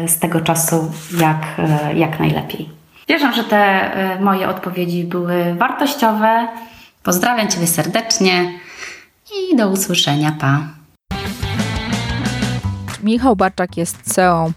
[0.06, 1.60] z tego czasu jak,
[1.94, 2.83] jak najlepiej.
[3.08, 3.90] Wierzę, że te
[4.20, 6.48] moje odpowiedzi były wartościowe.
[7.02, 8.52] Pozdrawiam Ciebie serdecznie
[9.52, 10.36] i do usłyszenia.
[10.40, 10.60] Pa.
[13.02, 14.50] Michał Barczak jest CEO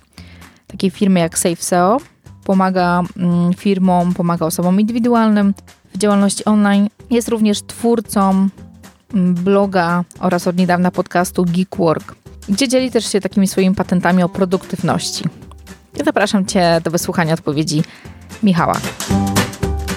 [0.67, 1.97] takiej firmy jak SafeSeo.
[2.43, 5.53] Pomaga mm, firmom, pomaga osobom indywidualnym
[5.95, 6.89] w działalności online.
[7.10, 8.49] Jest również twórcą
[9.13, 12.15] mm, bloga oraz od niedawna podcastu Geekwork,
[12.49, 15.23] gdzie dzieli też się takimi swoimi patentami o produktywności.
[16.05, 17.83] Zapraszam Cię do wysłuchania odpowiedzi
[18.43, 18.79] Michała.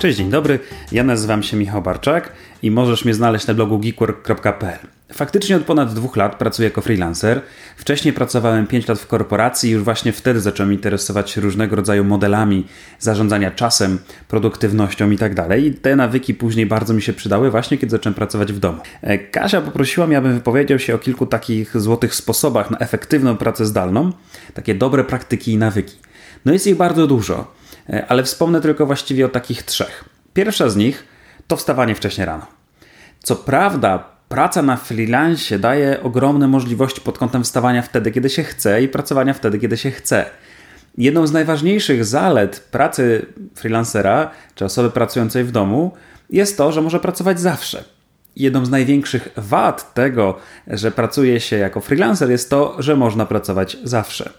[0.01, 0.59] Cześć, dzień dobry.
[0.93, 2.33] Ja nazywam się Michał Barczak
[2.63, 4.79] i możesz mnie znaleźć na blogu geekwork.pl.
[5.13, 7.41] Faktycznie od ponad dwóch lat pracuję jako freelancer.
[7.77, 12.05] Wcześniej pracowałem 5 lat w korporacji i już właśnie wtedy zacząłem interesować się różnego rodzaju
[12.05, 12.67] modelami
[12.99, 15.35] zarządzania czasem, produktywnością itd.
[15.35, 18.79] Tak I te nawyki później bardzo mi się przydały właśnie kiedy zacząłem pracować w domu.
[19.03, 23.67] E, Kasia poprosiła mnie, abym wypowiedział się o kilku takich złotych sposobach na efektywną pracę
[23.67, 24.13] zdalną,
[24.55, 25.97] takie dobre praktyki i nawyki.
[26.45, 27.60] No jest ich bardzo dużo,
[28.09, 30.05] ale wspomnę tylko właściwie o takich trzech.
[30.35, 31.05] Pierwsza z nich
[31.47, 32.47] to wstawanie wcześnie rano.
[33.23, 38.83] Co prawda, praca na freelance daje ogromne możliwości pod kątem wstawania wtedy, kiedy się chce
[38.83, 40.25] i pracowania wtedy, kiedy się chce.
[40.99, 45.93] Jedną z najważniejszych zalet pracy freelancera czy osoby pracującej w domu
[46.31, 47.85] jest to, że może pracować zawsze.
[48.37, 53.77] Jedną z największych wad tego, że pracuje się jako freelancer, jest to, że można pracować
[53.85, 54.31] zawsze.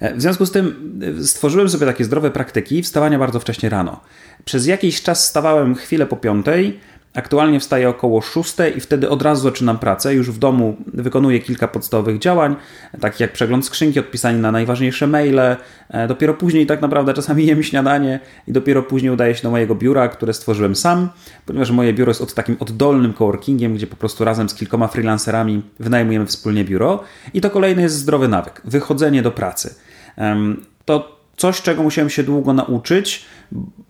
[0.00, 4.00] W związku z tym stworzyłem sobie takie zdrowe praktyki wstawania bardzo wcześnie rano.
[4.44, 6.80] Przez jakiś czas wstawałem chwilę po piątej,
[7.14, 10.14] Aktualnie wstaję około 6 i wtedy od razu zaczynam pracę.
[10.14, 12.56] Już w domu wykonuję kilka podstawowych działań,
[13.00, 15.56] takich jak przegląd skrzynki, odpisanie na najważniejsze maile.
[15.90, 19.74] E, dopiero później tak naprawdę czasami jem śniadanie i dopiero później udaję się do mojego
[19.74, 21.08] biura, które stworzyłem sam,
[21.46, 25.62] ponieważ moje biuro jest od takim oddolnym coworkingiem, gdzie po prostu razem z kilkoma freelancerami
[25.80, 27.02] wynajmujemy wspólnie biuro.
[27.34, 29.74] I to kolejny jest zdrowy nawyk, wychodzenie do pracy.
[30.84, 33.26] To coś, czego musiałem się długo nauczyć,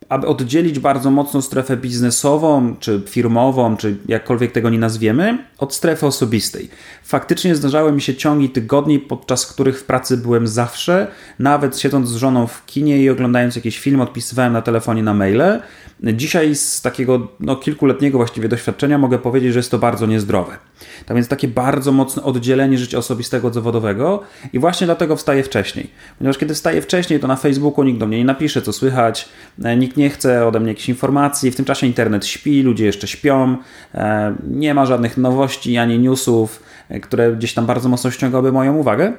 [0.08, 6.06] aby oddzielić bardzo mocno strefę biznesową, czy firmową, czy jakkolwiek tego nie nazwiemy, od strefy
[6.06, 6.68] osobistej.
[7.02, 11.06] Faktycznie zdarzały mi się ciągi tygodni, podczas których w pracy byłem zawsze,
[11.38, 15.60] nawet siedząc z żoną w kinie i oglądając jakiś film, odpisywałem na telefonie na maile.
[16.02, 20.56] Dzisiaj z takiego no, kilkuletniego właściwie doświadczenia mogę powiedzieć, że jest to bardzo niezdrowe.
[21.06, 25.90] Tak więc takie bardzo mocne oddzielenie życia osobistego od zawodowego i właśnie dlatego wstaję wcześniej.
[26.18, 29.28] Ponieważ kiedy wstaję wcześniej, to na Facebooku nikt do mnie nie napisze, co słychać,
[29.64, 33.08] e, nikt nie chce ode mnie jakichś informacji, w tym czasie internet śpi, ludzie jeszcze
[33.08, 33.56] śpią,
[33.94, 38.76] e, nie ma żadnych nowości ani newsów, e, które gdzieś tam bardzo mocno ściągały moją
[38.76, 39.12] uwagę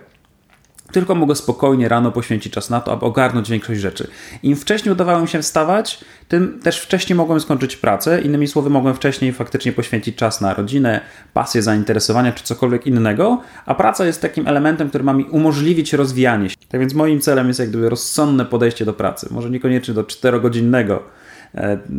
[0.92, 4.08] tylko mogę spokojnie rano poświęcić czas na to, aby ogarnąć większość rzeczy.
[4.44, 8.22] Im wcześniej udawało mi się wstawać, tym też wcześniej mogłem skończyć pracę.
[8.22, 11.02] Innymi słowy, mogłem wcześniej faktycznie poświęcić czas na rodzinę,
[11.34, 16.50] pasję, zainteresowania czy cokolwiek innego, a praca jest takim elementem, który ma mi umożliwić rozwijanie
[16.50, 16.56] się.
[16.70, 19.28] Tak więc moim celem jest jak gdyby rozsądne podejście do pracy.
[19.32, 21.29] Może niekoniecznie do czterogodzinnego E,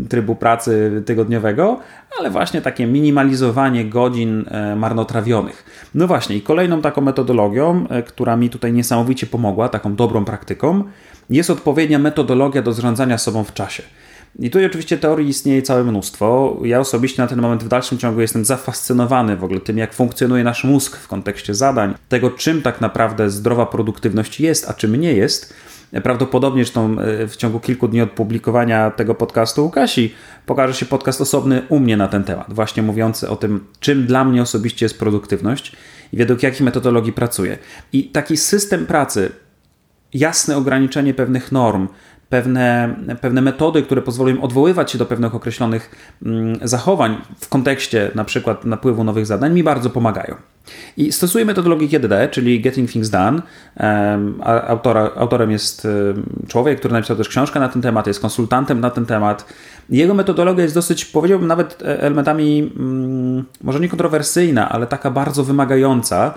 [0.09, 1.81] trybu pracy tygodniowego,
[2.19, 5.65] ale właśnie takie minimalizowanie godzin e, marnotrawionych.
[5.95, 10.85] No właśnie, i kolejną taką metodologią, e, która mi tutaj niesamowicie pomogła, taką dobrą praktyką,
[11.31, 13.83] jest odpowiednia metodologia do zarządzania sobą w czasie.
[14.39, 16.57] I tutaj oczywiście teorii istnieje całe mnóstwo.
[16.65, 20.45] Ja osobiście na ten moment w dalszym ciągu jestem zafascynowany w ogóle tym, jak funkcjonuje
[20.45, 25.13] nasz mózg w kontekście zadań, tego czym tak naprawdę zdrowa produktywność jest, a czym nie
[25.13, 25.55] jest.
[26.03, 30.14] Prawdopodobnie zresztą e, w ciągu kilku dni od publikowania tego podcastu u Kasi
[30.46, 34.24] pokaże się podcast osobny u mnie na ten temat, właśnie mówiący o tym, czym dla
[34.24, 35.72] mnie osobiście jest produktywność
[36.12, 37.59] i według jakich metodologii pracuję.
[37.92, 39.33] I taki system pracy,
[40.14, 41.88] jasne ograniczenie pewnych norm,
[42.31, 48.25] pewne, pewne metody, które pozwolą odwoływać się do pewnych określonych mm, zachowań w kontekście na
[48.25, 50.35] przykład napływu nowych zadań, mi bardzo pomagają.
[50.97, 53.43] I stosuję metodologię GDD, czyli Getting Things Done.
[54.43, 55.88] Autora, autorem jest
[56.49, 59.45] człowiek, który napisał też książkę na ten temat, jest konsultantem na ten temat.
[59.90, 65.45] Jego metodologia jest dosyć, powiedziałbym, nawet e, elementami mm, może nie kontrowersyjna, ale taka bardzo
[65.45, 66.35] wymagająca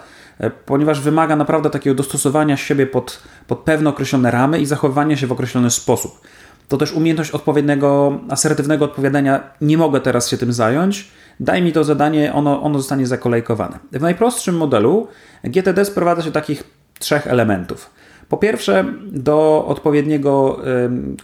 [0.66, 5.32] ponieważ wymaga naprawdę takiego dostosowania siebie pod, pod pewne określone ramy i zachowywania się w
[5.32, 6.22] określony sposób.
[6.68, 9.44] To też umiejętność odpowiedniego, asertywnego odpowiadania.
[9.62, 11.12] Nie mogę teraz się tym zająć.
[11.40, 13.80] Daj mi to zadanie, ono, ono zostanie zakolejkowane.
[13.92, 15.08] W najprostszym modelu
[15.44, 16.64] GTD sprowadza się takich
[17.00, 17.90] trzech elementów.
[18.30, 20.60] Po pierwsze, do odpowiedniego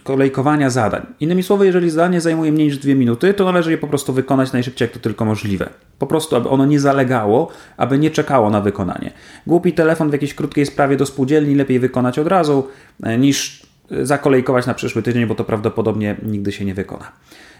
[0.04, 1.06] kolejkowania zadań.
[1.20, 4.52] Innymi słowy, jeżeli zadanie zajmuje mniej niż dwie minuty, to należy je po prostu wykonać
[4.52, 5.68] najszybciej, jak to tylko możliwe.
[5.98, 9.12] Po prostu, aby ono nie zalegało, aby nie czekało na wykonanie.
[9.46, 12.68] Głupi telefon w jakiejś krótkiej sprawie do spółdzielni lepiej wykonać od razu,
[13.02, 13.66] e, niż
[14.02, 17.12] zakolejkować na przyszły tydzień, bo to prawdopodobnie nigdy się nie wykona.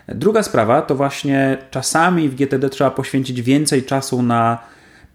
[0.09, 4.59] Druga sprawa to właśnie czasami w GTD trzeba poświęcić więcej czasu na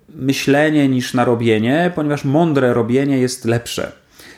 [0.09, 3.91] myślenie niż na robienie, ponieważ mądre robienie jest lepsze.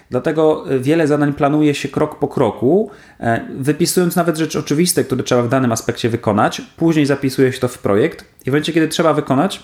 [0.09, 5.41] Dlatego wiele zadań planuje się krok po kroku, e, wypisując nawet rzeczy oczywiste, które trzeba
[5.41, 6.61] w danym aspekcie wykonać.
[6.77, 9.63] Później zapisuje się to w projekt i w momencie, kiedy trzeba wykonać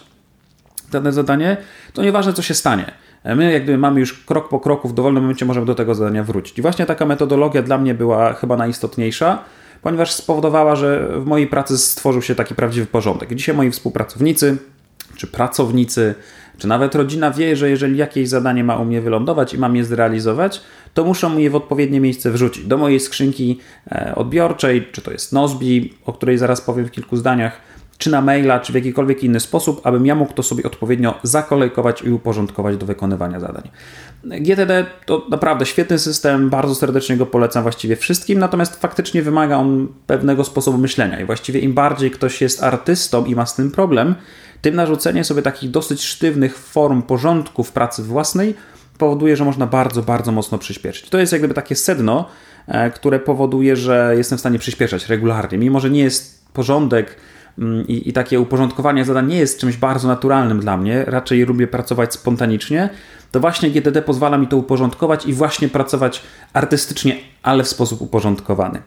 [0.91, 1.57] dane zadanie,
[1.93, 2.91] to nieważne co się stanie.
[3.23, 5.95] E, my, jak gdyby mamy już krok po kroku, w dowolnym momencie możemy do tego
[5.95, 6.59] zadania wrócić.
[6.59, 9.43] I właśnie taka metodologia dla mnie była chyba najistotniejsza,
[9.81, 13.35] ponieważ spowodowała, że w mojej pracy stworzył się taki prawdziwy porządek.
[13.35, 14.57] Dzisiaj moi współpracownicy
[15.15, 16.15] czy pracownicy,
[16.57, 19.83] czy nawet rodzina wie, że jeżeli jakieś zadanie ma u mnie wylądować i mam je
[19.83, 20.61] zrealizować,
[20.93, 22.65] to muszą je w odpowiednie miejsce wrzucić.
[22.65, 23.59] Do mojej skrzynki
[23.91, 27.61] e, odbiorczej, czy to jest Nozbi, o której zaraz powiem w kilku zdaniach,
[27.97, 32.01] czy na maila, czy w jakikolwiek inny sposób, abym ja mógł to sobie odpowiednio zakolejkować
[32.01, 33.69] i uporządkować do wykonywania zadań.
[34.23, 39.87] GTD to naprawdę świetny system, bardzo serdecznie go polecam właściwie wszystkim, natomiast faktycznie wymaga on
[40.07, 44.15] pewnego sposobu myślenia i właściwie im bardziej ktoś jest artystą i ma z tym problem,
[44.63, 48.55] tym narzucenie sobie takich dosyć sztywnych form porządku w pracy własnej
[48.97, 51.09] powoduje, że można bardzo, bardzo mocno przyspieszyć.
[51.09, 52.29] To jest jak gdyby takie sedno,
[52.67, 57.15] e, które powoduje, że jestem w stanie przyspieszać regularnie, mimo że nie jest porządek
[57.59, 61.67] mm, i, i, takie uporządkowanie zadań nie jest czymś bardzo naturalnym dla mnie, raczej lubię
[61.67, 62.89] pracować spontanicznie,
[63.33, 66.21] to właśnie GTD pozwala mi to uporządkować i właśnie pracować
[66.53, 68.81] artystycznie, ale w sposób uporządkowany.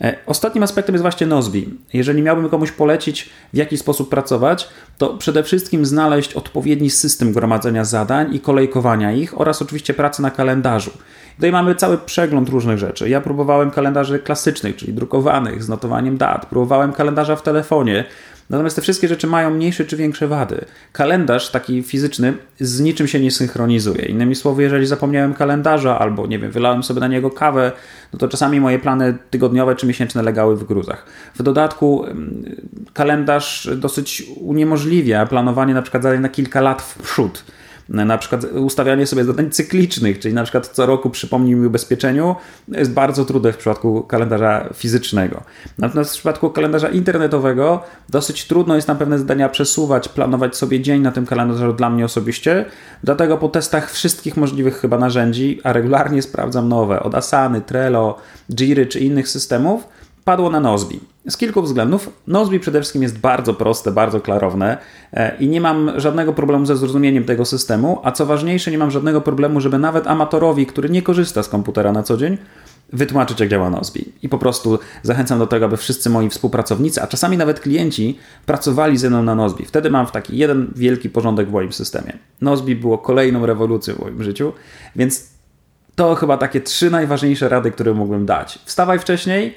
[0.00, 1.78] E, ostatnim aspektem jest właśnie Nozbi.
[1.92, 4.68] Jeżeli miałbym komuś polecić, w jaki sposób pracować,
[4.98, 10.30] to przede wszystkim znaleźć odpowiedni system gromadzenia zadań i kolejkowania ich oraz oczywiście pracy na
[10.30, 10.90] kalendarzu.
[11.34, 13.08] Tutaj mamy cały przegląd różnych rzeczy.
[13.08, 18.04] Ja próbowałem kalendarzy klasycznych, czyli drukowanych, z notowaniem dat, próbowałem kalendarza w telefonie,
[18.52, 20.64] Natomiast te wszystkie rzeczy mają mniejsze czy większe wady.
[20.92, 24.04] Kalendarz taki fizyczny z niczym się nie synchronizuje.
[24.04, 27.72] Innymi słowy, jeżeli zapomniałem kalendarza albo nie wiem, wylałem sobie na niego kawę,
[28.12, 31.06] no to czasami moje plany tygodniowe czy miesięczne legały w gruzach.
[31.34, 32.04] W dodatku
[32.92, 37.44] kalendarz dosyć uniemożliwia planowanie na przykład zadań na kilka lat w przód
[37.92, 42.36] na przykład ustawianie sobie zadań cyklicznych, czyli na przykład co roku przypomnij mi o ubezpieczeniu,
[42.68, 45.42] jest bardzo trudne w przypadku kalendarza fizycznego.
[45.78, 51.02] Natomiast w przypadku kalendarza internetowego dosyć trudno jest na pewne zadania przesuwać, planować sobie dzień
[51.02, 52.64] na tym kalendarzu dla mnie osobiście,
[53.04, 58.18] dlatego po testach wszystkich możliwych chyba narzędzi, a regularnie sprawdzam nowe, od Asany, Trello,
[58.50, 59.88] Jiry czy innych systemów,
[60.24, 61.00] padło na Nozbi.
[61.28, 62.10] Z kilku względów.
[62.26, 64.78] Nozbi przede wszystkim jest bardzo proste, bardzo klarowne
[65.12, 68.90] e, i nie mam żadnego problemu ze zrozumieniem tego systemu, a co ważniejsze, nie mam
[68.90, 72.38] żadnego problemu, żeby nawet amatorowi, który nie korzysta z komputera na co dzień,
[72.92, 74.12] wytłumaczyć, jak działa Nozbi.
[74.22, 78.98] I po prostu zachęcam do tego, aby wszyscy moi współpracownicy, a czasami nawet klienci, pracowali
[78.98, 79.64] ze mną na Nozbi.
[79.64, 82.12] Wtedy mam taki jeden wielki porządek w moim systemie.
[82.40, 84.52] Nozbi było kolejną rewolucją w moim życiu,
[84.96, 85.32] więc
[85.94, 88.58] to chyba takie trzy najważniejsze rady, które mógłbym dać.
[88.64, 89.54] Wstawaj wcześniej,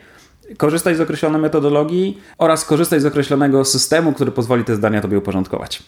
[0.57, 5.83] korzystać z określonej metodologii oraz korzystać z określonego systemu, który pozwoli te zdania tobie uporządkować.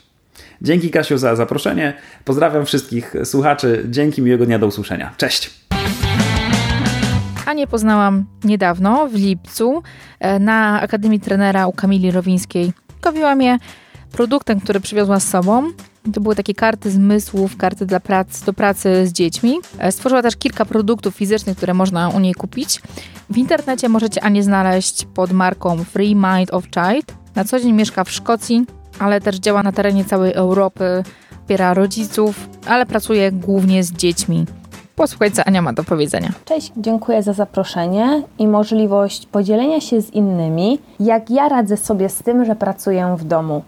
[0.61, 1.93] Dzięki Kasiu za zaproszenie.
[2.25, 3.85] Pozdrawiam wszystkich słuchaczy.
[3.89, 5.13] Dzięki miłego dnia do usłyszenia.
[5.17, 5.49] Cześć!
[7.45, 9.83] Anię poznałam niedawno, w lipcu,
[10.19, 12.71] e, na Akademii Trenera u Kamili Rowińskiej.
[13.01, 13.57] Kowiłam je
[14.11, 15.71] produktem, który przywiozła z sobą.
[16.13, 17.99] To były takie karty zmysłów, karty dla
[18.45, 19.57] do pracy z dziećmi.
[19.79, 22.81] E, stworzyła też kilka produktów fizycznych, które można u niej kupić.
[23.29, 27.13] W internecie możecie Anię znaleźć pod marką Free Mind of Child.
[27.35, 28.65] Na co dzień mieszka w Szkocji,
[28.99, 31.03] ale też działa na terenie całej Europy,
[31.47, 34.45] wspiera rodziców, ale pracuje głównie z dziećmi.
[34.95, 36.31] Posłuchaj, co Ania ma do powiedzenia.
[36.45, 42.17] Cześć, dziękuję za zaproszenie i możliwość podzielenia się z innymi, jak ja radzę sobie z
[42.17, 43.63] tym, że pracuję w domu.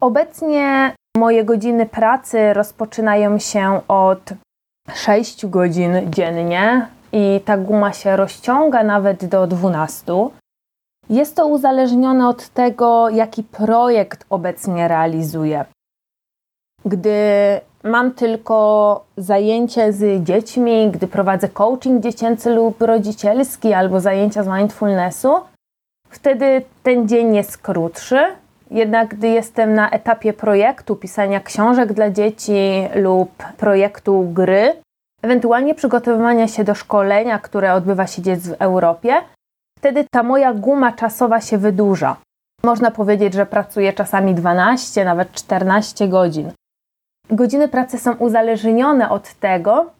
[0.00, 4.32] Obecnie moje godziny pracy rozpoczynają się od
[4.94, 10.12] 6 godzin dziennie i ta guma się rozciąga nawet do 12.
[11.10, 15.64] Jest to uzależnione od tego, jaki projekt obecnie realizuję.
[16.84, 17.14] Gdy
[17.84, 25.34] mam tylko zajęcie z dziećmi, gdy prowadzę coaching dziecięcy lub rodzicielski albo zajęcia z mindfulnessu,
[26.10, 28.41] wtedy ten dzień jest krótszy.
[28.72, 34.72] Jednak gdy jestem na etapie projektu pisania książek dla dzieci lub projektu gry,
[35.22, 39.14] ewentualnie przygotowywania się do szkolenia, które odbywa się gdzieś w Europie,
[39.78, 42.16] wtedy ta moja guma czasowa się wydłuża.
[42.64, 46.52] Można powiedzieć, że pracuję czasami 12, nawet 14 godzin.
[47.30, 49.90] Godziny pracy są uzależnione od tego,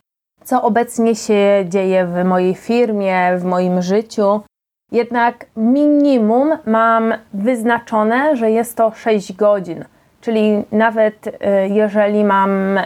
[0.44, 4.40] co obecnie się dzieje w mojej firmie, w moim życiu.
[4.92, 9.84] Jednak minimum mam wyznaczone, że jest to 6 godzin.
[10.20, 11.32] Czyli nawet y,
[11.68, 12.78] jeżeli mam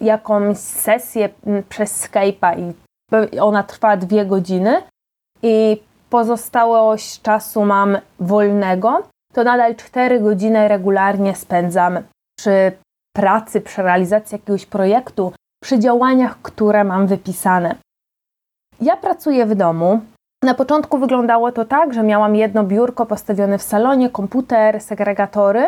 [0.00, 1.28] jakąś sesję
[1.68, 2.72] przez Skype'a
[3.32, 4.82] i ona trwa dwie godziny
[5.42, 11.98] i pozostałość czasu mam wolnego, to nadal 4 godziny regularnie spędzam
[12.38, 12.72] przy
[13.16, 15.32] pracy, przy realizacji jakiegoś projektu,
[15.62, 17.74] przy działaniach, które mam wypisane.
[18.80, 20.00] Ja pracuję w domu.
[20.44, 25.66] Na początku wyglądało to tak, że miałam jedno biurko postawione w salonie, komputer, segregatory,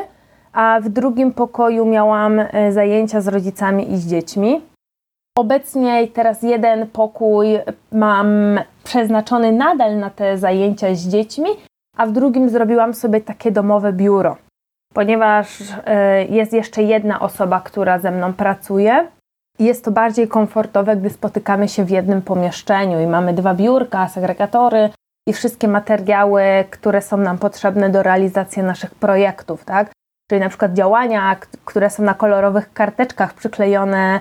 [0.52, 4.60] a w drugim pokoju miałam e, zajęcia z rodzicami i z dziećmi.
[5.36, 7.46] Obecnie teraz jeden pokój
[7.92, 11.50] mam przeznaczony nadal na te zajęcia z dziećmi,
[11.96, 14.36] a w drugim zrobiłam sobie takie domowe biuro,
[14.94, 19.06] ponieważ e, jest jeszcze jedna osoba, która ze mną pracuje.
[19.58, 24.90] Jest to bardziej komfortowe, gdy spotykamy się w jednym pomieszczeniu i mamy dwa biurka, segregatory
[25.28, 29.92] i wszystkie materiały, które są nam potrzebne do realizacji naszych projektów, tak?
[30.30, 34.20] Czyli na przykład działania, które są na kolorowych karteczkach przyklejone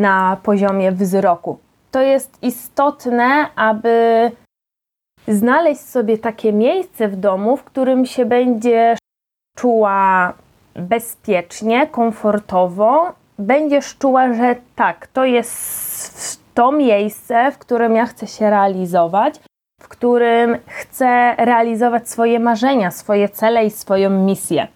[0.00, 1.58] na poziomie wzroku.
[1.90, 4.30] To jest istotne, aby
[5.28, 8.98] znaleźć sobie takie miejsce w domu, w którym się będziesz
[9.56, 10.32] czuła
[10.74, 13.12] bezpiecznie, komfortowo,
[13.42, 19.40] będziesz czuła, że tak, to jest to miejsce, w którym ja chcę się realizować,
[19.80, 24.68] w którym chcę realizować swoje marzenia, swoje cele i swoją misję.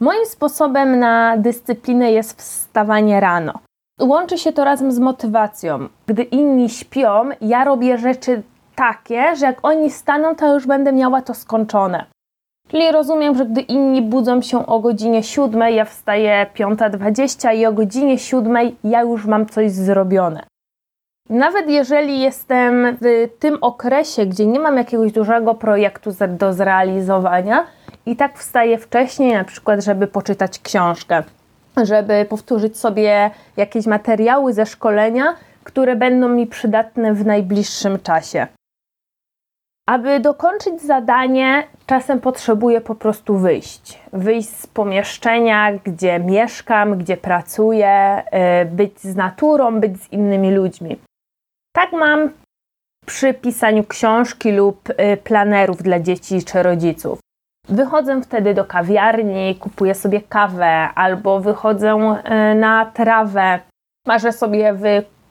[0.00, 3.52] Moim sposobem na dyscyplinę jest wstawanie rano.
[4.00, 5.88] Łączy się to razem z motywacją.
[6.06, 8.42] Gdy inni śpią, ja robię rzeczy
[8.74, 12.04] takie, że jak oni staną, to już będę miała to skończone.
[12.68, 17.72] Czyli rozumiem, że gdy inni budzą się o godzinie 7, ja wstaję 5.20 i o
[17.72, 20.42] godzinie 7 ja już mam coś zrobione.
[21.30, 27.66] Nawet jeżeli jestem w tym okresie, gdzie nie mam jakiegoś dużego projektu do zrealizowania,
[28.08, 31.22] i tak wstaję wcześniej, na przykład, żeby poczytać książkę,
[31.82, 38.46] żeby powtórzyć sobie jakieś materiały ze szkolenia, które będą mi przydatne w najbliższym czasie.
[39.88, 44.00] Aby dokończyć zadanie, czasem potrzebuję po prostu wyjść.
[44.12, 48.22] Wyjść z pomieszczenia, gdzie mieszkam, gdzie pracuję,
[48.62, 50.96] y, być z naturą, być z innymi ludźmi.
[51.72, 52.30] Tak mam
[53.06, 57.18] przy pisaniu książki lub y, planerów dla dzieci czy rodziców.
[57.68, 63.60] Wychodzę wtedy do kawiarni, kupuję sobie kawę albo wychodzę y, na trawę,
[64.06, 64.84] marzę sobie w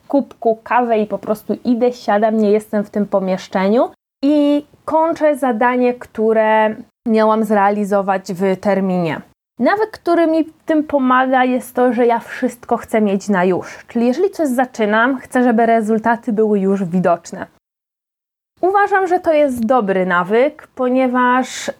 [0.08, 3.90] kubku kawę i po prostu idę, siadam, nie jestem w tym pomieszczeniu
[4.22, 6.76] i kończę zadanie, które
[7.08, 9.20] miałam zrealizować w terminie.
[9.58, 13.78] Nawet który mi w tym pomaga jest to, że ja wszystko chcę mieć na już.
[13.88, 17.46] Czyli jeżeli coś zaczynam, chcę, żeby rezultaty były już widoczne.
[18.60, 21.70] Uważam, że to jest dobry nawyk, ponieważ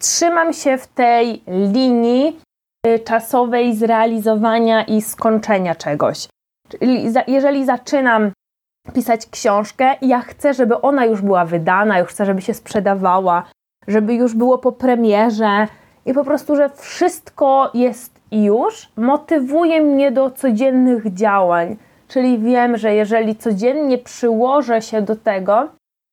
[0.00, 2.40] trzymam się w tej linii
[2.86, 6.28] y, czasowej zrealizowania i skończenia czegoś.
[6.68, 8.30] Czyli jeżeli zaczynam
[8.92, 13.42] pisać książkę i ja chcę, żeby ona już była wydana, już chcę, żeby się sprzedawała,
[13.88, 15.66] żeby już było po premierze
[16.06, 21.76] i po prostu, że wszystko jest już, motywuje mnie do codziennych działań.
[22.08, 25.68] Czyli wiem, że jeżeli codziennie przyłożę się do tego,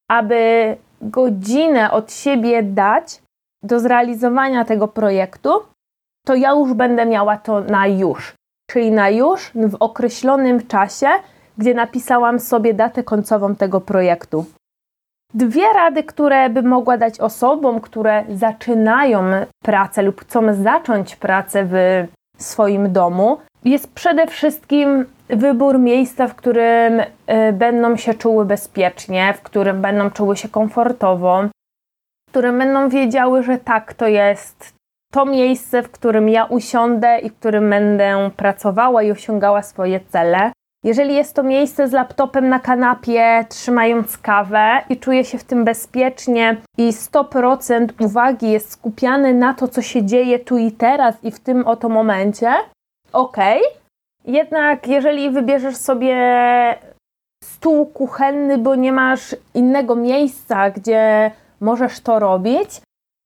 [0.09, 3.21] aby godzinę od siebie dać
[3.63, 5.49] do zrealizowania tego projektu,
[6.25, 8.33] to ja już będę miała to na już.
[8.69, 11.07] Czyli na już w określonym czasie
[11.57, 14.45] gdzie napisałam sobie datę końcową tego projektu.
[15.33, 19.23] Dwie rady, które bym mogła dać osobom, które zaczynają
[19.63, 26.99] pracę lub chcą zacząć pracę w swoim domu, jest przede wszystkim wybór miejsca, w którym
[26.99, 27.05] y,
[27.53, 31.43] będą się czuły bezpiecznie, w którym będą czuły się komfortowo,
[32.27, 34.73] w którym będą wiedziały, że tak, to jest
[35.11, 40.51] to miejsce, w którym ja usiądę i w którym będę pracowała i osiągała swoje cele.
[40.83, 45.65] Jeżeli jest to miejsce z laptopem na kanapie, trzymając kawę i czuję się w tym
[45.65, 51.31] bezpiecznie i 100% uwagi jest skupiane na to, co się dzieje tu i teraz i
[51.31, 52.53] w tym oto momencie,
[53.13, 53.37] ok.
[54.25, 56.15] Jednak jeżeli wybierzesz sobie
[57.43, 62.81] stół kuchenny, bo nie masz innego miejsca, gdzie możesz to robić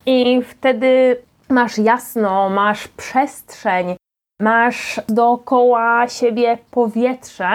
[0.06, 3.96] i wtedy masz jasno, masz przestrzeń,
[4.42, 7.50] masz dookoła siebie powietrze,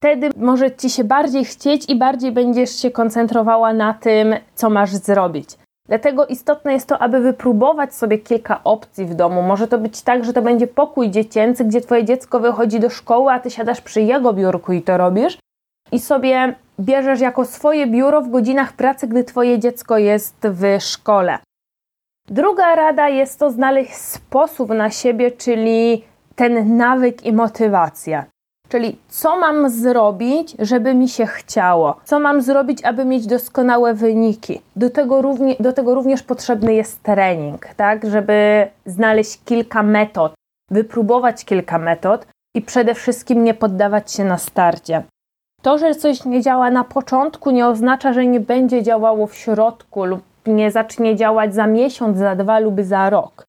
[0.00, 4.94] wtedy może ci się bardziej chcieć i bardziej będziesz się koncentrowała na tym, co masz
[4.94, 5.48] zrobić.
[5.88, 9.42] Dlatego istotne jest to, aby wypróbować sobie kilka opcji w domu.
[9.42, 13.32] Może to być tak, że to będzie pokój dziecięcy, gdzie twoje dziecko wychodzi do szkoły,
[13.32, 15.38] a ty siadasz przy jego biurku i to robisz.
[15.92, 21.38] i sobie bierzesz jako swoje biuro w godzinach pracy, gdy Twoje dziecko jest w szkole.
[22.28, 26.04] Druga rada jest to znaleźć sposób na siebie, czyli
[26.34, 28.24] ten nawyk i motywacja.
[28.68, 31.96] Czyli co mam zrobić, żeby mi się chciało?
[32.04, 34.60] Co mam zrobić, aby mieć doskonałe wyniki?
[34.76, 38.10] Do tego, równie, do tego również potrzebny jest trening, tak?
[38.10, 40.32] Żeby znaleźć kilka metod,
[40.70, 45.02] wypróbować kilka metod i przede wszystkim nie poddawać się na starcie.
[45.62, 50.04] To, że coś nie działa na początku, nie oznacza, że nie będzie działało w środku
[50.04, 53.46] lub nie zacznie działać za miesiąc, za dwa lub za rok.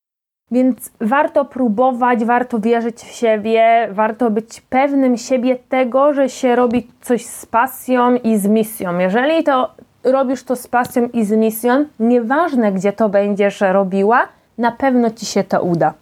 [0.51, 6.87] Więc warto próbować, warto wierzyć w siebie, warto być pewnym siebie tego, że się robi
[7.01, 8.97] coś z pasją i z misją.
[8.97, 9.71] Jeżeli to
[10.03, 14.27] robisz to z pasją i z misją, nieważne gdzie to będziesz robiła,
[14.57, 15.93] na pewno ci się to uda.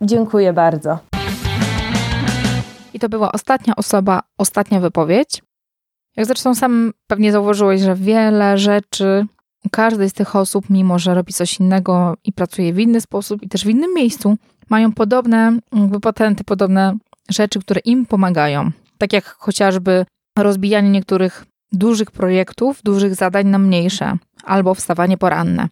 [0.00, 0.98] Dziękuję bardzo.
[2.94, 5.42] I to była ostatnia osoba, ostatnia wypowiedź.
[6.16, 9.26] Jak zresztą sam pewnie zauważyłeś, że wiele rzeczy
[9.66, 13.42] u każdej z tych osób, mimo że robi coś innego i pracuje w inny sposób
[13.42, 14.36] i też w innym miejscu,
[14.70, 15.58] mają podobne
[16.02, 16.96] patenty, podobne
[17.30, 18.70] rzeczy, które im pomagają.
[18.98, 20.06] Tak jak chociażby
[20.38, 25.68] rozbijanie niektórych dużych projektów, dużych zadań na mniejsze, albo wstawanie poranne.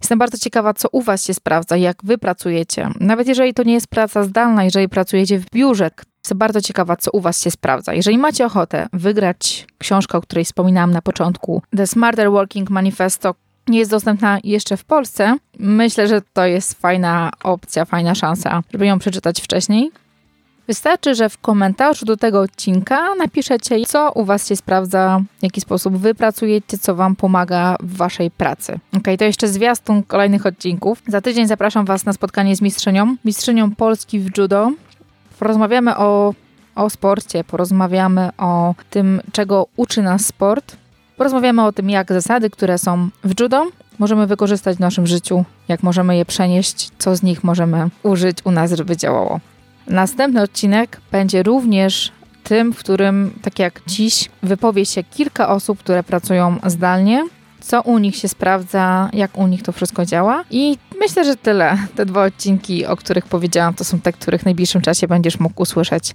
[0.00, 2.90] Jestem bardzo ciekawa, co u Was się sprawdza, jak Wy pracujecie.
[3.00, 5.90] Nawet jeżeli to nie jest praca zdalna, jeżeli pracujecie w biurze,
[6.24, 7.94] jestem bardzo ciekawa, co u Was się sprawdza.
[7.94, 13.34] Jeżeli macie ochotę wygrać książkę, o której wspominałam na początku, The Smarter Working Manifesto,
[13.68, 18.86] nie jest dostępna jeszcze w Polsce, myślę, że to jest fajna opcja, fajna szansa, żeby
[18.86, 19.90] ją przeczytać wcześniej.
[20.68, 25.60] Wystarczy, że w komentarzu do tego odcinka napiszecie, co u Was się sprawdza, w jaki
[25.60, 28.78] sposób Wy pracujecie, co Wam pomaga w Waszej pracy.
[28.96, 31.02] Ok, to jeszcze zwiastun kolejnych odcinków.
[31.06, 34.72] Za tydzień zapraszam Was na spotkanie z mistrzynią, mistrzynią Polski w judo.
[35.38, 36.34] Porozmawiamy o,
[36.74, 40.76] o sporcie, porozmawiamy o tym, czego uczy nas sport.
[41.16, 43.66] Porozmawiamy o tym, jak zasady, które są w judo,
[43.98, 48.50] możemy wykorzystać w naszym życiu, jak możemy je przenieść, co z nich możemy użyć u
[48.50, 49.40] nas, żeby działało.
[49.88, 52.12] Następny odcinek będzie również
[52.44, 57.28] tym, w którym, tak jak dziś, wypowie się kilka osób, które pracują zdalnie,
[57.60, 60.44] co u nich się sprawdza, jak u nich to wszystko działa.
[60.50, 61.78] I myślę, że tyle.
[61.94, 65.62] Te dwa odcinki, o których powiedziałam, to są te, których w najbliższym czasie będziesz mógł
[65.62, 66.14] usłyszeć.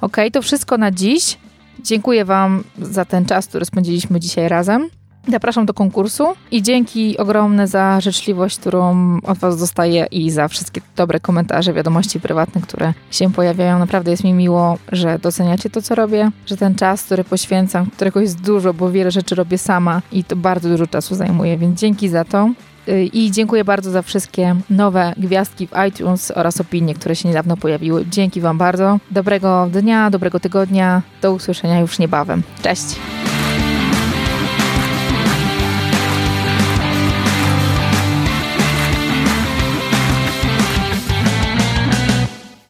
[0.00, 1.38] Ok, to wszystko na dziś.
[1.82, 4.88] Dziękuję Wam za ten czas, który spędziliśmy dzisiaj razem.
[5.28, 10.80] Zapraszam do konkursu i dzięki ogromne za życzliwość, którą od Was dostaję i za wszystkie
[10.96, 13.78] dobre komentarze, wiadomości prywatne, które się pojawiają.
[13.78, 18.20] Naprawdę jest mi miło, że doceniacie to, co robię, że ten czas, który poświęcam, którego
[18.20, 22.08] jest dużo, bo wiele rzeczy robię sama i to bardzo dużo czasu zajmuje, więc dzięki
[22.08, 22.50] za to.
[22.88, 27.56] Y, I dziękuję bardzo za wszystkie nowe gwiazdki w iTunes oraz opinie, które się niedawno
[27.56, 28.06] pojawiły.
[28.10, 28.98] Dzięki Wam bardzo.
[29.10, 31.02] Dobrego dnia, dobrego tygodnia.
[31.22, 32.42] Do usłyszenia już niebawem.
[32.62, 32.96] Cześć!